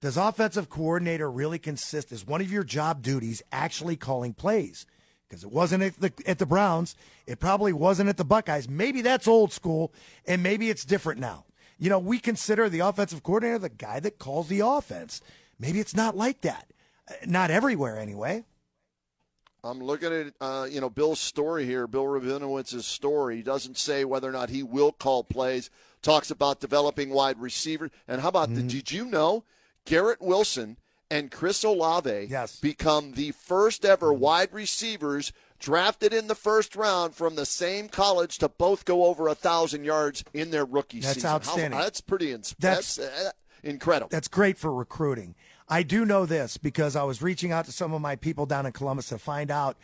does 0.03 0.17
offensive 0.19 0.69
coordinator 0.69 1.31
really 1.31 1.59
consist 1.59 2.13
as 2.13 2.27
one 2.27 2.41
of 2.43 2.53
your 2.53 2.65
job 2.65 3.03
duties 3.03 3.43
actually 3.51 3.97
calling 3.97 4.35
plays? 4.35 4.85
Because 5.29 5.43
it 5.45 5.51
wasn't 5.51 5.83
at 5.83 5.99
the 5.99 6.13
at 6.27 6.39
the 6.39 6.45
Browns, 6.45 6.95
it 7.27 7.41
probably 7.41 7.73
wasn't 7.73 8.11
at 8.11 8.19
the 8.19 8.25
Buckeyes. 8.25 8.69
Maybe 8.69 9.01
that's 9.01 9.27
old 9.27 9.53
school, 9.55 9.91
and 10.27 10.43
maybe 10.43 10.69
it's 10.69 10.85
different 10.85 11.19
now. 11.19 11.47
You 11.79 11.89
know, 11.89 11.99
we 11.99 12.19
consider 12.19 12.69
the 12.69 12.81
offensive 12.81 13.23
coordinator 13.23 13.59
the 13.59 13.69
guy 13.71 14.01
that 14.01 14.19
calls 14.19 14.49
the 14.49 14.61
offense. 14.61 15.23
Maybe 15.59 15.81
it's 15.81 15.97
not 15.97 16.15
like 16.15 16.43
that. 16.43 16.67
Uh, 17.09 17.15
Not 17.27 17.51
everywhere, 17.51 17.99
anyway. 17.99 18.45
I'm 19.65 19.81
looking 19.81 20.13
at 20.13 20.35
uh, 20.41 20.67
you 20.71 20.81
know 20.81 20.91
Bill's 20.91 21.21
story 21.21 21.65
here, 21.67 21.87
Bill 21.87 22.05
Rabinowitz's 22.05 22.87
story. 22.87 23.37
He 23.37 23.43
doesn't 23.43 23.79
say 23.79 24.05
whether 24.05 24.29
or 24.29 24.33
not 24.33 24.51
he 24.51 24.63
will 24.63 24.93
call 24.93 25.23
plays. 25.25 25.71
Talks 26.03 26.31
about 26.33 26.59
developing 26.59 27.11
wide 27.11 27.41
receivers, 27.41 27.91
and 28.09 28.21
how 28.23 28.29
about 28.29 28.49
Mm-hmm. 28.49 28.67
the? 28.67 28.75
Did 28.75 28.91
you 28.91 29.05
know 29.05 29.45
Garrett 29.85 30.21
Wilson 30.21 30.79
and 31.11 31.31
Chris 31.31 31.63
Olave 31.63 32.27
Yes. 32.29 32.59
become 32.59 33.13
the 33.13 33.31
first 33.33 33.85
ever 33.85 34.13
wide 34.13 34.49
receivers 34.53 35.33
drafted 35.61 36.13
in 36.13 36.27
the 36.27 36.35
first 36.35 36.75
round 36.75 37.15
from 37.15 37.37
the 37.37 37.47
same 37.47 37.89
college 37.89 38.39
to 38.39 38.49
both 38.49 38.85
go 38.85 39.05
over 39.05 39.29
a 39.29 39.35
thousand 39.37 39.85
yards 39.85 40.25
in 40.35 40.51
their 40.51 40.65
rookie 40.65 40.99
That's 40.99 41.15
season? 41.15 41.29
How- 41.31 41.37
outstanding. 41.37 41.79
that's 41.79 42.01
pretty. 42.01 42.33
Ins- 42.33 42.57
That's- 42.59 42.97
that's 42.97 43.27
uh, 43.27 43.31
incredible. 43.63 44.09
That's 44.11 44.29
great 44.29 44.59
for 44.59 44.73
recruiting. 44.73 45.35
I 45.69 45.83
do 45.83 46.05
know 46.05 46.27
this 46.27 46.57
because 46.57 46.97
I 46.97 47.05
was 47.05 47.23
reaching 47.23 47.53
out 47.53 47.65
to 47.67 47.73
some 47.73 47.93
of 47.93 48.01
my 48.01 48.17
people 48.17 48.47
down 48.47 48.67
in 48.67 48.73
Columbus 48.73 49.09
to 49.09 49.19
find 49.19 49.51
out 49.51 49.77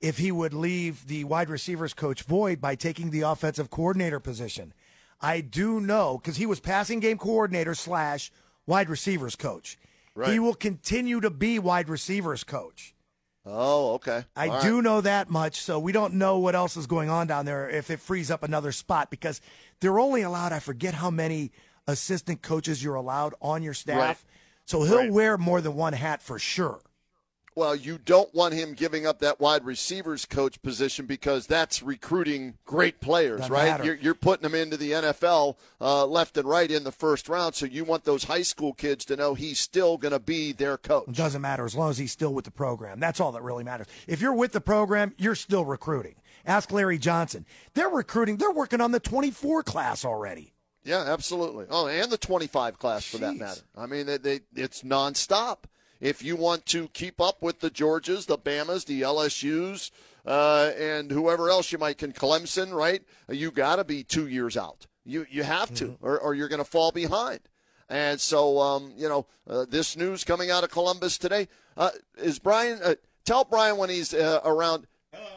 if 0.00 0.18
he 0.18 0.32
would 0.32 0.52
leave 0.52 1.06
the 1.06 1.24
wide 1.24 1.48
receivers 1.48 1.94
coach 1.94 2.22
void 2.22 2.60
by 2.60 2.74
taking 2.74 3.10
the 3.10 3.22
offensive 3.22 3.70
coordinator 3.70 4.20
position. 4.20 4.72
I 5.20 5.40
do 5.40 5.80
know 5.80 6.18
because 6.18 6.36
he 6.36 6.46
was 6.46 6.60
passing 6.60 7.00
game 7.00 7.16
coordinator 7.18 7.74
slash 7.74 8.30
wide 8.66 8.88
receivers 8.90 9.36
coach. 9.36 9.78
Right. 10.14 10.32
He 10.32 10.38
will 10.38 10.54
continue 10.54 11.20
to 11.20 11.30
be 11.30 11.58
wide 11.58 11.88
receivers 11.88 12.42
coach. 12.44 12.94
oh, 13.46 13.94
okay. 13.94 14.24
I 14.34 14.48
All 14.48 14.54
right. 14.54 14.62
do 14.62 14.82
know 14.82 15.00
that 15.02 15.30
much, 15.30 15.60
so 15.60 15.78
we 15.78 15.92
don't 15.92 16.14
know 16.14 16.38
what 16.38 16.54
else 16.54 16.76
is 16.76 16.86
going 16.86 17.08
on 17.08 17.26
down 17.26 17.44
there 17.46 17.68
if 17.70 17.90
it 17.90 18.00
frees 18.00 18.30
up 18.30 18.42
another 18.42 18.72
spot 18.72 19.10
because 19.10 19.40
they're 19.80 19.98
only 20.00 20.22
allowed, 20.22 20.52
I 20.52 20.58
forget 20.58 20.94
how 20.94 21.10
many 21.10 21.52
assistant 21.86 22.42
coaches 22.42 22.82
you're 22.82 22.94
allowed 22.94 23.34
on 23.40 23.62
your 23.62 23.74
staff. 23.74 23.98
Right. 23.98 24.16
So 24.64 24.82
he'll 24.82 24.96
Right. 24.98 25.12
wear 25.12 25.38
more 25.38 25.60
than 25.60 25.74
one 25.74 25.92
hat 25.92 26.22
for 26.22 26.38
sure. 26.38 26.80
Well, 27.54 27.74
you 27.74 27.96
don't 27.96 28.34
want 28.34 28.52
him 28.52 28.74
giving 28.74 29.06
up 29.06 29.20
that 29.20 29.40
wide 29.40 29.64
receivers 29.64 30.26
coach 30.26 30.60
position 30.60 31.06
because 31.06 31.46
that's 31.46 31.82
recruiting 31.82 32.58
great 32.66 33.00
players, 33.00 33.40
Doesn't 33.40 33.52
right? 33.54 33.82
You're, 33.82 33.94
you're 33.94 34.14
putting 34.14 34.42
them 34.42 34.54
into 34.54 34.76
the 34.76 34.90
NFL 34.92 35.56
uh, 35.80 36.04
left 36.04 36.36
and 36.36 36.46
right 36.46 36.70
in 36.70 36.84
the 36.84 36.92
first 36.92 37.30
round, 37.30 37.54
so 37.54 37.64
you 37.64 37.82
want 37.84 38.04
those 38.04 38.24
high 38.24 38.42
school 38.42 38.74
kids 38.74 39.06
to 39.06 39.16
know 39.16 39.32
he's 39.32 39.58
still 39.58 39.96
going 39.96 40.12
to 40.12 40.18
be 40.20 40.52
their 40.52 40.76
coach. 40.76 41.08
It 41.08 41.14
doesn't 41.14 41.40
matter 41.40 41.64
as 41.64 41.74
long 41.74 41.88
as 41.88 41.96
he's 41.96 42.12
still 42.12 42.34
with 42.34 42.44
the 42.44 42.50
program. 42.50 43.00
That's 43.00 43.20
all 43.20 43.32
that 43.32 43.42
really 43.42 43.64
matters. 43.64 43.86
If 44.06 44.20
you're 44.20 44.34
with 44.34 44.52
the 44.52 44.60
program, 44.60 45.14
you're 45.16 45.34
still 45.34 45.64
recruiting. 45.64 46.16
Ask 46.44 46.70
Larry 46.72 46.98
Johnson. 46.98 47.46
They're 47.72 47.88
recruiting, 47.88 48.36
they're 48.36 48.50
working 48.52 48.82
on 48.82 48.90
the 48.92 49.00
24 49.00 49.62
class 49.62 50.04
already. 50.04 50.52
Yeah, 50.86 51.02
absolutely. 51.06 51.66
Oh, 51.68 51.88
and 51.88 52.10
the 52.10 52.16
25 52.18 52.78
class 52.78 53.04
for 53.04 53.18
that 53.18 53.36
matter. 53.36 53.60
I 53.76 53.86
mean, 53.86 54.06
they, 54.06 54.18
they, 54.18 54.40
it's 54.54 54.82
nonstop. 54.82 55.58
If 56.00 56.22
you 56.22 56.36
want 56.36 56.64
to 56.66 56.88
keep 56.88 57.20
up 57.20 57.42
with 57.42 57.60
the 57.60 57.70
Georgias, 57.70 58.26
the 58.26 58.38
Bamas, 58.38 58.84
the 58.84 59.02
LSUs, 59.02 59.90
uh, 60.24 60.70
and 60.78 61.10
whoever 61.10 61.48
else 61.50 61.72
you 61.72 61.78
might 61.78 61.98
can, 61.98 62.12
Clemson, 62.12 62.72
right? 62.72 63.02
You 63.28 63.50
got 63.50 63.76
to 63.76 63.84
be 63.84 64.04
two 64.04 64.26
years 64.28 64.56
out. 64.56 64.86
You 65.04 65.26
you 65.30 65.42
have 65.42 65.74
to, 65.76 65.84
Mm-hmm. 65.86 66.06
or, 66.06 66.18
or 66.18 66.34
you're 66.34 66.48
going 66.48 66.58
to 66.64 66.70
fall 66.70 66.92
behind. 66.92 67.40
And 67.88 68.20
so, 68.20 68.58
um, 68.60 68.92
you 68.96 69.08
know, 69.08 69.26
uh, 69.48 69.64
this 69.68 69.96
news 69.96 70.24
coming 70.24 70.50
out 70.50 70.64
of 70.64 70.70
Columbus 70.70 71.18
today 71.18 71.48
uh, 71.76 71.90
is 72.18 72.38
Brian. 72.40 72.80
Uh, 72.82 72.96
tell 73.24 73.44
Brian 73.44 73.76
when 73.76 73.88
he's 73.90 74.12
uh, 74.14 74.40
around. 74.44 74.86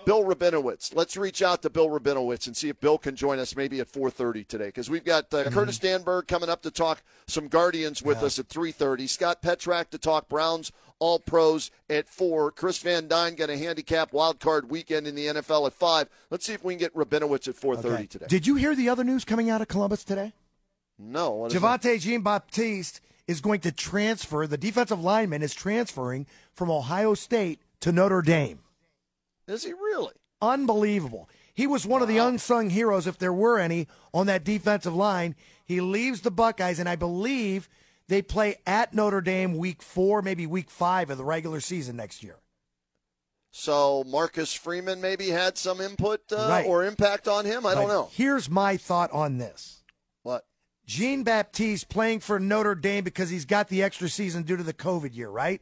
Bill 0.06 0.24
Rabinowitz. 0.24 0.96
Let's 0.96 1.15
reach 1.18 1.41
out 1.41 1.62
to 1.62 1.70
Bill 1.70 1.88
Rabinowitz 1.89 2.48
and 2.48 2.56
see 2.56 2.70
if 2.70 2.79
Bill 2.79 2.98
can 2.98 3.15
join 3.15 3.39
us 3.39 3.56
maybe 3.56 3.79
at 3.79 3.91
4:30 3.91 4.48
today 4.48 4.65
because 4.68 4.89
we've 4.89 5.03
got 5.03 5.34
uh, 5.34 5.50
Curtis 5.50 5.77
Danburg 5.79 6.27
coming 6.27 6.50
up 6.50 6.62
to 6.63 6.72
talk 6.72 7.03
some 7.27 7.48
Guardians 7.48 8.01
with 8.01 8.24
us 8.24 8.39
at 8.39 8.48
3:30. 8.50 9.08
Scott 9.10 9.41
Petrak 9.41 9.89
to 9.89 9.98
talk 9.98 10.27
Browns 10.29 10.72
All 11.00 11.20
Pros 11.20 11.72
at 11.89 12.08
four. 12.10 12.51
Chris 12.51 12.79
Van 12.79 13.08
Dyne 13.08 13.36
got 13.36 13.50
a 13.50 13.58
handicap 13.58 14.12
wild 14.13 14.39
card 14.39 14.70
weekend 14.70 15.08
in 15.08 15.15
the 15.15 15.27
NFL 15.27 15.68
at 15.68 15.74
five. 15.74 16.10
Let's 16.29 16.46
see 16.46 16.53
if 16.53 16.63
we 16.63 16.74
can 16.74 16.79
get 16.79 16.94
Rabinowitz 16.96 17.48
at 17.48 17.56
4:30 17.56 17.86
Okay. 17.94 18.06
today. 18.06 18.25
Did 18.27 18.48
you 18.48 18.56
hear 18.56 18.75
the 18.75 18.89
other 18.89 19.03
news 19.03 19.24
coming 19.25 19.50
out 19.50 19.62
of 19.62 19.68
Columbus 19.68 20.03
today? 20.03 20.34
no? 20.98 21.48
Javontae 21.50 22.00
Jean 22.00 22.22
Baptiste 22.22 23.00
is 23.27 23.41
going 23.41 23.60
to 23.62 23.72
transfer. 23.72 24.46
The 24.48 24.58
defensive 24.58 25.01
lineman 25.01 25.41
is 25.41 25.53
transferring 25.53 26.25
from 26.53 26.70
Ohio 26.70 27.13
State 27.13 27.62
to 27.79 27.91
Notre 27.91 28.22
Dame. 28.22 28.60
Is 29.50 29.63
he 29.63 29.74
really? 29.74 30.13
Unbelievable. 30.41 31.29
He 31.53 31.68
was 31.68 31.86
one 31.86 32.01
of 32.01 32.08
the 32.08 32.18
unsung 32.20 32.70
heroes, 32.70 33.08
if 33.08 33.18
there 33.18 33.34
were 33.34 33.60
any, 33.60 33.88
on 34.13 34.27
that 34.27 34.46
defensive 34.46 34.96
line. 34.96 35.36
He 35.65 35.82
leaves 35.82 36.22
the 36.22 36.32
Buckeyes, 36.32 36.79
and 36.79 36.88
I 36.88 36.96
believe 36.96 37.68
they 38.08 38.22
play 38.22 38.56
at 38.65 38.94
Notre 38.94 39.22
Dame 39.22 39.58
week 39.58 39.82
four, 39.82 40.22
maybe 40.22 40.48
week 40.48 40.70
five 40.72 41.10
of 41.10 41.18
the 41.18 41.25
regular 41.25 41.60
season 41.60 41.98
next 41.98 42.24
year. 42.24 42.38
So 43.51 44.03
Marcus 44.06 44.53
Freeman 44.53 45.01
maybe 45.01 45.29
had 45.29 45.58
some 45.58 45.82
input 45.82 46.22
uh, 46.32 46.48
Right. 46.50 46.65
or 46.65 46.86
impact 46.86 47.27
on 47.27 47.46
him. 47.46 47.65
I 47.65 47.74
don't 47.74 47.88
know. 47.88 48.10
Here's 48.13 48.50
my 48.50 48.77
thought 48.77 49.12
on 49.12 49.38
this. 49.39 49.84
What? 50.24 50.46
Jean 50.86 51.24
Baptiste 51.24 51.89
playing 51.89 52.20
for 52.22 52.39
Notre 52.39 52.75
Dame 52.75 53.03
because 53.03 53.29
he's 53.29 53.46
got 53.46 53.68
the 53.68 53.84
extra 53.84 54.08
season 54.08 54.44
due 54.44 54.58
to 54.58 54.63
the 54.63 54.74
COVID 54.74 55.15
year, 55.15 55.29
right? 55.29 55.62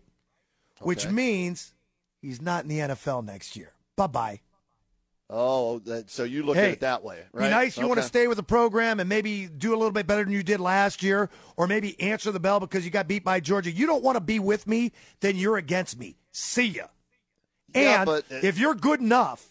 Which 0.81 1.07
means 1.09 1.73
he's 2.21 2.41
not 2.41 2.63
in 2.63 2.69
the 2.69 2.79
NFL 2.79 3.25
next 3.25 3.55
year. 3.55 3.73
Bye 3.97 4.07
bye. 4.07 4.39
Oh, 5.29 5.79
that, 5.79 6.09
so 6.09 6.23
you 6.23 6.43
look 6.43 6.55
Hey, 6.55 6.67
at 6.67 6.71
it 6.73 6.79
that 6.79 7.03
way, 7.03 7.21
right? 7.33 7.47
Be 7.47 7.49
nice. 7.49 7.77
You 7.77 7.85
want 7.85 7.99
to 7.99 8.05
stay 8.05 8.27
with 8.27 8.37
the 8.37 8.43
program 8.43 9.01
and 9.01 9.09
maybe 9.09 9.47
do 9.47 9.71
a 9.71 9.77
little 9.77 9.91
bit 9.91 10.07
better 10.07 10.23
than 10.23 10.31
you 10.31 10.41
did 10.41 10.61
last 10.61 11.03
year, 11.03 11.29
or 11.57 11.67
maybe 11.67 11.99
answer 11.99 12.31
the 12.31 12.39
bell 12.39 12.61
because 12.61 12.85
you 12.85 12.91
got 12.91 13.09
beat 13.09 13.25
by 13.25 13.41
Georgia. 13.41 13.69
You 13.69 13.85
don't 13.87 14.01
want 14.01 14.15
to 14.15 14.21
be 14.21 14.39
with 14.39 14.65
me, 14.67 14.93
then 15.19 15.35
you're 15.35 15.57
against 15.57 15.99
me. 15.99 16.15
See 16.31 16.67
ya. 16.67 16.85
Yeah, 17.75 17.97
and 17.97 18.05
but, 18.05 18.23
uh, 18.31 18.35
if 18.41 18.57
you're 18.57 18.73
good 18.75 19.01
enough, 19.01 19.45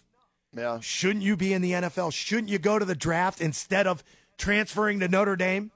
Yeah. 0.57 0.81
shouldn't 0.81 1.23
you 1.23 1.37
be 1.37 1.53
in 1.53 1.61
the 1.61 1.73
NFL? 1.73 2.11
Shouldn't 2.11 2.49
you 2.49 2.59
go 2.59 2.79
to 2.79 2.87
the 2.87 2.95
draft 2.95 3.43
instead 3.43 3.87
of 3.87 4.03
transferring 4.39 5.01
to 5.01 5.09
Notre 5.09 5.37
Dame? 5.37 5.73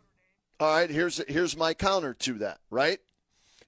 All 0.59 0.73
right, 0.77 0.89
here's 0.89 1.21
here's 1.29 1.59
my 1.59 1.75
counter 1.75 2.15
to 2.15 2.35
that, 2.39 2.59
right? 2.71 3.01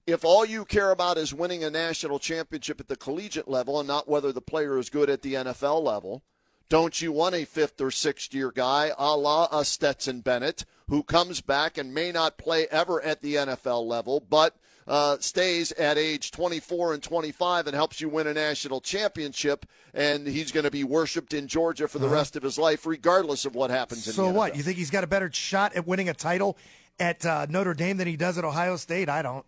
If 0.06 0.24
all 0.24 0.44
you 0.44 0.64
care 0.64 0.90
about 0.90 1.16
is 1.16 1.32
winning 1.32 1.62
a 1.62 1.70
national 1.70 2.18
championship 2.18 2.80
at 2.80 2.88
the 2.88 2.96
collegiate 2.96 3.48
level 3.48 3.78
and 3.78 3.86
not 3.86 4.08
whether 4.08 4.32
the 4.32 4.40
player 4.40 4.78
is 4.78 4.90
good 4.90 5.08
at 5.08 5.22
the 5.22 5.34
NFL 5.34 5.82
level, 5.82 6.22
don't 6.68 7.00
you 7.00 7.12
want 7.12 7.34
a 7.34 7.44
fifth 7.44 7.80
or 7.80 7.90
sixth 7.90 8.34
year 8.34 8.50
guy 8.50 8.90
a 8.98 9.16
la 9.16 9.46
a 9.52 9.64
Stetson 9.64 10.20
Bennett 10.20 10.64
who 10.88 11.02
comes 11.02 11.40
back 11.40 11.78
and 11.78 11.94
may 11.94 12.10
not 12.10 12.38
play 12.38 12.66
ever 12.70 13.00
at 13.02 13.22
the 13.22 13.34
NFL 13.36 13.86
level, 13.86 14.20
but 14.20 14.56
uh, 14.88 15.16
stays 15.20 15.70
at 15.72 15.96
age 15.96 16.32
24 16.32 16.94
and 16.94 17.02
25 17.02 17.66
and 17.68 17.76
helps 17.76 18.00
you 18.00 18.08
win 18.08 18.26
a 18.26 18.34
national 18.34 18.80
championship, 18.80 19.66
and 19.94 20.26
he's 20.26 20.50
going 20.50 20.64
to 20.64 20.70
be 20.70 20.82
worshipped 20.82 21.32
in 21.32 21.46
Georgia 21.46 21.86
for 21.86 22.00
the 22.00 22.08
rest 22.08 22.34
of 22.34 22.42
his 22.42 22.58
life, 22.58 22.84
regardless 22.84 23.44
of 23.44 23.54
what 23.54 23.70
happens 23.70 24.08
in 24.08 24.12
Uh-huh. 24.14 24.32
So 24.32 24.36
what? 24.36 24.56
You 24.56 24.62
think 24.62 24.78
he's 24.78 24.90
got 24.90 25.04
a 25.04 25.06
better 25.06 25.30
shot 25.32 25.76
at 25.76 25.86
winning 25.86 26.08
a 26.08 26.14
title 26.14 26.58
at 26.98 27.24
uh, 27.24 27.46
Notre 27.48 27.74
Dame 27.74 27.96
than 27.98 28.08
he 28.08 28.16
does 28.16 28.38
at 28.38 28.44
Ohio 28.44 28.76
State? 28.76 29.08
I 29.08 29.22
don't. 29.22 29.46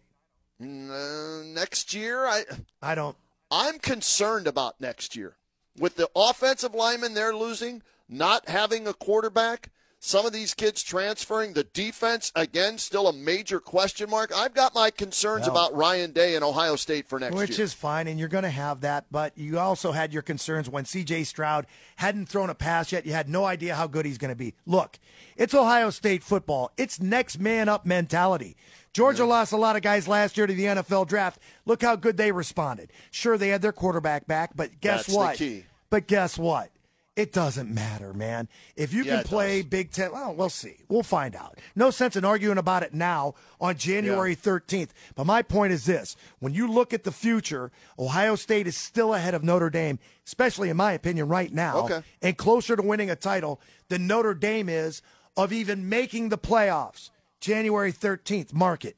Uh, 0.60 1.42
next 1.46 1.94
year, 1.94 2.26
I 2.26 2.44
I 2.82 2.94
don't. 2.94 3.16
I'm 3.50 3.78
concerned 3.78 4.46
about 4.46 4.80
next 4.80 5.16
year 5.16 5.36
with 5.78 5.96
the 5.96 6.08
offensive 6.14 6.74
linemen 6.74 7.14
they're 7.14 7.34
losing, 7.36 7.82
not 8.08 8.48
having 8.48 8.86
a 8.86 8.94
quarterback. 8.94 9.70
Some 9.98 10.26
of 10.26 10.34
these 10.34 10.52
kids 10.52 10.82
transferring. 10.82 11.54
The 11.54 11.64
defense, 11.64 12.30
again, 12.36 12.76
still 12.76 13.08
a 13.08 13.12
major 13.12 13.58
question 13.58 14.10
mark. 14.10 14.32
I've 14.36 14.52
got 14.52 14.74
my 14.74 14.90
concerns 14.90 15.46
Well- 15.46 15.52
about 15.56 15.74
Ryan 15.74 16.12
Day 16.12 16.34
and 16.34 16.44
Ohio 16.44 16.76
State 16.76 17.08
for 17.08 17.18
next 17.18 17.34
Which 17.34 17.48
year. 17.48 17.54
Which 17.54 17.58
is 17.58 17.72
fine, 17.72 18.06
and 18.06 18.18
you're 18.18 18.28
going 18.28 18.44
to 18.44 18.50
have 18.50 18.82
that. 18.82 19.06
But 19.10 19.32
you 19.38 19.58
also 19.58 19.92
had 19.92 20.12
your 20.12 20.20
concerns 20.20 20.68
when 20.68 20.84
C.J. 20.84 21.24
Stroud 21.24 21.66
hadn't 21.96 22.26
thrown 22.28 22.50
a 22.50 22.54
pass 22.54 22.92
yet. 22.92 23.06
You 23.06 23.12
had 23.12 23.30
no 23.30 23.46
idea 23.46 23.74
how 23.76 23.86
good 23.86 24.04
he's 24.04 24.18
going 24.18 24.28
to 24.28 24.36
be. 24.36 24.52
Look, 24.66 24.98
it's 25.36 25.54
Ohio 25.54 25.88
State 25.88 26.22
football. 26.22 26.70
It's 26.76 27.00
next 27.00 27.38
man 27.38 27.70
up 27.70 27.86
mentality. 27.86 28.58
Georgia 28.94 29.24
lost 29.26 29.52
a 29.52 29.56
lot 29.56 29.76
of 29.76 29.82
guys 29.82 30.08
last 30.08 30.36
year 30.38 30.46
to 30.46 30.54
the 30.54 30.64
NFL 30.64 31.08
draft. 31.08 31.40
Look 31.66 31.82
how 31.82 31.96
good 31.96 32.16
they 32.16 32.32
responded. 32.32 32.92
Sure, 33.10 33.36
they 33.36 33.48
had 33.48 33.60
their 33.60 33.72
quarterback 33.72 34.26
back, 34.26 34.52
but 34.56 34.80
guess 34.80 35.00
That's 35.00 35.08
the 35.08 35.16
what? 35.16 35.36
key. 35.36 35.64
But 35.90 36.06
guess 36.06 36.38
what? 36.38 36.70
It 37.16 37.32
doesn't 37.32 37.72
matter, 37.72 38.12
man. 38.12 38.48
If 38.76 38.92
you 38.92 39.04
Yeah, 39.04 39.16
can 39.16 39.24
play 39.24 39.62
does. 39.62 39.70
Big 39.70 39.90
Ten, 39.92 40.10
well, 40.12 40.34
we'll 40.34 40.48
see. 40.48 40.76
We'll 40.88 41.04
find 41.04 41.36
out. 41.36 41.58
No 41.76 41.90
sense 41.90 42.16
in 42.16 42.24
arguing 42.24 42.58
about 42.58 42.82
it 42.82 42.92
now 42.94 43.34
on 43.60 43.76
January 43.76 44.34
13th. 44.34 44.90
But 45.14 45.24
my 45.26 45.42
point 45.42 45.72
is 45.72 45.84
this 45.86 46.16
when 46.40 46.54
you 46.54 46.66
look 46.70 46.92
at 46.92 47.04
the 47.04 47.12
future, 47.12 47.70
Ohio 48.00 48.34
State 48.34 48.66
is 48.66 48.76
still 48.76 49.14
ahead 49.14 49.34
of 49.34 49.44
Notre 49.44 49.70
Dame, 49.70 50.00
especially 50.26 50.70
in 50.70 50.76
my 50.76 50.92
opinion, 50.92 51.28
right 51.28 51.52
now, 51.52 51.78
Okay. 51.84 52.02
and 52.22 52.36
closer 52.36 52.74
to 52.74 52.82
winning 52.82 53.10
a 53.10 53.16
title 53.16 53.60
than 53.88 54.06
Notre 54.08 54.34
Dame 54.34 54.68
is 54.68 55.00
of 55.36 55.52
even 55.52 55.88
making 55.88 56.28
the 56.30 56.38
playoffs. 56.38 57.10
January 57.44 57.92
13th, 57.92 58.54
mark 58.54 58.86
it. 58.86 58.96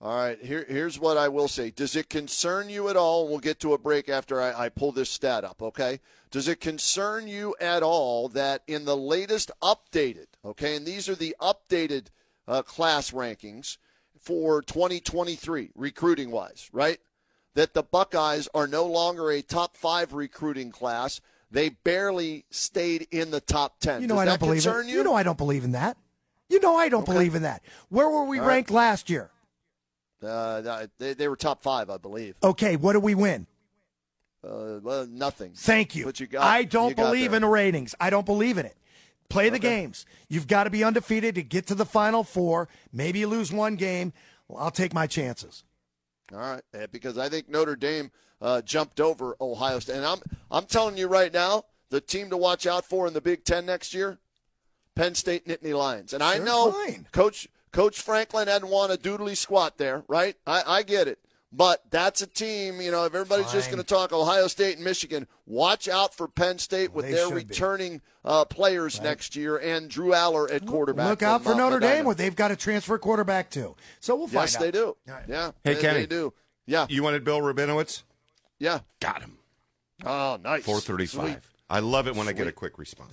All 0.00 0.16
right, 0.16 0.38
here, 0.42 0.64
here's 0.66 0.98
what 0.98 1.18
I 1.18 1.28
will 1.28 1.48
say. 1.48 1.70
Does 1.70 1.94
it 1.94 2.08
concern 2.08 2.70
you 2.70 2.88
at 2.88 2.96
all? 2.96 3.28
We'll 3.28 3.40
get 3.40 3.60
to 3.60 3.74
a 3.74 3.78
break 3.78 4.08
after 4.08 4.40
I, 4.40 4.64
I 4.64 4.68
pull 4.70 4.90
this 4.90 5.10
stat 5.10 5.44
up, 5.44 5.60
okay? 5.60 6.00
Does 6.30 6.48
it 6.48 6.60
concern 6.60 7.28
you 7.28 7.54
at 7.60 7.82
all 7.82 8.28
that 8.30 8.62
in 8.66 8.86
the 8.86 8.96
latest 8.96 9.50
updated, 9.62 10.28
okay, 10.46 10.76
and 10.76 10.86
these 10.86 11.10
are 11.10 11.14
the 11.14 11.36
updated 11.38 12.06
uh, 12.48 12.62
class 12.62 13.10
rankings 13.10 13.76
for 14.18 14.62
2023, 14.62 15.72
recruiting 15.74 16.30
wise, 16.30 16.70
right? 16.72 17.00
That 17.52 17.74
the 17.74 17.82
Buckeyes 17.82 18.48
are 18.54 18.66
no 18.66 18.86
longer 18.86 19.30
a 19.30 19.42
top 19.42 19.76
five 19.76 20.14
recruiting 20.14 20.70
class. 20.70 21.20
They 21.50 21.68
barely 21.68 22.46
stayed 22.48 23.08
in 23.10 23.30
the 23.30 23.40
top 23.42 23.78
10. 23.80 24.00
You 24.00 24.06
know 24.06 24.14
Does 24.14 24.22
I 24.22 24.24
don't 24.24 24.40
believe 24.40 24.62
concern 24.62 24.86
it. 24.86 24.90
you? 24.90 24.98
You 24.98 25.04
know 25.04 25.14
I 25.14 25.22
don't 25.22 25.38
believe 25.38 25.64
in 25.64 25.72
that. 25.72 25.98
You 26.48 26.60
know 26.60 26.76
I 26.76 26.88
don't 26.88 27.02
Okay. 27.02 27.12
believe 27.12 27.34
in 27.34 27.42
that. 27.42 27.62
Where 27.88 28.08
were 28.08 28.24
we 28.24 28.38
All 28.38 28.46
right. 28.46 28.54
ranked 28.54 28.70
last 28.70 29.10
year? 29.10 29.30
uh, 30.22 30.86
they, 30.98 31.14
they 31.14 31.28
were 31.28 31.36
top 31.36 31.62
five, 31.62 31.90
I 31.90 31.98
believe. 31.98 32.36
Okay, 32.42 32.76
what 32.76 32.94
did 32.94 33.02
we 33.02 33.14
win? 33.14 33.46
Uh, 34.42 34.78
well, 34.82 35.06
nothing. 35.06 35.52
Thank 35.54 35.94
you. 35.96 36.04
But 36.04 36.20
you 36.20 36.26
got. 36.26 36.42
I 36.44 36.64
don't 36.64 36.96
got 36.96 37.04
believe 37.04 37.32
in 37.32 37.42
the 37.42 37.48
ratings. 37.48 37.94
I 38.00 38.10
don't 38.10 38.26
believe 38.26 38.58
in 38.58 38.66
it. 38.66 38.76
Play 39.28 39.48
the 39.48 39.56
Okay. 39.56 39.68
games. 39.80 40.06
You've 40.28 40.46
got 40.46 40.64
to 40.64 40.70
be 40.70 40.84
undefeated 40.84 41.34
to 41.34 41.42
get 41.42 41.66
to 41.66 41.74
the 41.74 41.84
final 41.84 42.22
four. 42.22 42.68
Maybe 42.92 43.18
you 43.20 43.26
lose 43.26 43.52
one 43.52 43.74
game. 43.74 44.12
Well, 44.46 44.62
I'll 44.62 44.70
take 44.70 44.94
my 44.94 45.06
chances. 45.08 45.64
All 46.32 46.38
right, 46.38 46.62
eh, 46.74 46.86
because 46.90 47.18
I 47.18 47.28
think 47.28 47.48
Notre 47.48 47.76
Dame 47.76 48.10
uh, 48.40 48.62
jumped 48.62 49.00
over 49.00 49.36
Ohio 49.40 49.78
State, 49.80 49.96
and 49.96 50.04
I'm 50.04 50.18
I'm 50.50 50.66
telling 50.66 50.96
you 50.96 51.08
right 51.08 51.32
now, 51.32 51.64
the 51.90 52.00
team 52.00 52.30
to 52.30 52.36
watch 52.36 52.66
out 52.66 52.84
for 52.84 53.06
in 53.06 53.14
the 53.14 53.20
Big 53.20 53.44
Ten 53.44 53.66
next 53.66 53.94
year, 53.94 54.18
Penn 54.96 55.14
State 55.14 55.46
Nittany 55.46 55.76
Lions. 55.78 56.12
And 56.12 56.22
I 56.22 56.38
They're 56.38 56.46
know 56.46 56.72
fine. 56.72 57.06
Coach 57.12 57.46
Coach 57.70 58.00
Franklin 58.00 58.48
hadn't 58.48 58.68
won 58.70 58.90
a 58.90 58.96
doodly 58.96 59.36
squat 59.36 59.78
there, 59.78 60.02
right? 60.08 60.34
I, 60.46 60.62
I 60.66 60.82
get 60.82 61.06
it. 61.06 61.20
But 61.52 61.82
that's 61.90 62.20
a 62.20 62.26
team, 62.26 62.80
you 62.80 62.90
know, 62.90 63.04
if 63.04 63.14
everybody's 63.14 63.52
just 63.52 63.70
going 63.70 63.80
to 63.80 63.86
talk 63.86 64.12
Ohio 64.12 64.46
State 64.48 64.74
and 64.76 64.84
Michigan, 64.84 65.26
watch 65.46 65.88
out 65.88 66.12
for 66.14 66.26
Penn 66.28 66.58
State 66.58 66.92
with 66.92 67.08
their 67.08 67.28
returning 67.28 68.02
uh, 68.24 68.44
players 68.44 69.00
next 69.00 69.36
year 69.36 69.56
and 69.56 69.88
Drew 69.88 70.10
Allar 70.10 70.50
at 70.52 70.66
quarterback. 70.66 71.08
Look 71.08 71.22
out 71.22 71.44
for 71.44 71.52
uh, 71.52 71.56
Notre 71.56 71.76
Medina. 71.78 71.94
Dame, 71.96 72.04
where 72.04 72.14
they've 72.16 72.34
got 72.34 72.50
a 72.50 72.56
transfer 72.56 72.98
quarterback 72.98 73.48
too. 73.48 73.76
So 74.00 74.16
we'll 74.16 74.26
find 74.26 74.38
out. 74.38 74.42
Yes, 74.42 74.56
out. 74.56 74.60
they 74.62 74.70
do. 74.72 74.84
All 74.86 74.96
right. 75.14 75.24
Yeah, 75.28 75.52
Hey, 75.62 75.74
they, 75.74 75.80
Kenny. 75.80 76.00
they 76.00 76.06
do. 76.06 76.34
Yeah, 76.66 76.86
You 76.90 77.02
wanted 77.04 77.22
Bill 77.24 77.40
Rabinowitz? 77.40 78.02
yeah. 78.58 78.80
Got 79.00 79.22
him. 79.22 79.38
Oh, 80.04 80.38
nice. 80.42 80.64
435. 80.64 81.08
Sweet. 81.30 81.38
I 81.70 81.78
love 81.78 82.06
it 82.08 82.16
when 82.16 82.28
I 82.28 82.32
get 82.32 82.48
a 82.48 82.52
quick 82.52 82.76
response. 82.76 83.12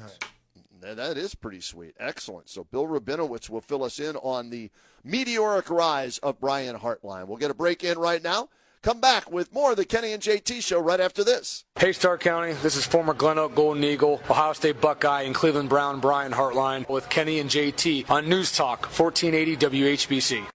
That- 0.83 1.17
is 1.17 1.35
pretty 1.35 1.61
sweet. 1.61 1.95
Excellent. 1.99 2.49
So 2.49 2.63
Bill 2.65 2.87
Rabinowitz 2.87 3.49
will 3.49 3.61
fill 3.61 3.83
us 3.83 3.99
in 3.99 4.15
on 4.17 4.49
the 4.49 4.69
meteoric 5.03 5.69
rise 5.69 6.17
of 6.19 6.39
Brian 6.39 6.77
Hartline. 6.77 7.27
We'll 7.27 7.37
get 7.37 7.51
a 7.51 7.55
break 7.55 7.83
in 7.83 7.97
right 7.97 8.21
now. 8.23 8.49
Come 8.81 8.99
back 8.99 9.31
with 9.31 9.53
more 9.53 9.71
of 9.71 9.77
the 9.77 9.85
Kenny 9.85 10.11
and 10.11 10.21
JT 10.21 10.61
show 10.61 10.79
right 10.79 10.99
after 10.99 11.23
this. 11.23 11.63
Hey, 11.79 11.93
Star 11.93 12.17
County. 12.17 12.51
This 12.61 12.75
is 12.75 12.85
former 12.85 13.13
Glen 13.13 13.39
Oak 13.39 13.55
Golden 13.55 13.81
Eagle, 13.81 14.21
Ohio 14.29 14.51
State 14.51 14.81
Buckeye, 14.81 15.21
and 15.21 15.33
Cleveland 15.33 15.69
Brown 15.69 16.01
Brian 16.01 16.33
Hartline 16.33 16.87
with 16.89 17.07
Kenny 17.09 17.39
and 17.39 17.49
JT 17.49 18.09
on 18.09 18.27
News 18.27 18.53
Talk 18.55 18.85
1480 18.87 19.55
WHBC. 19.55 20.53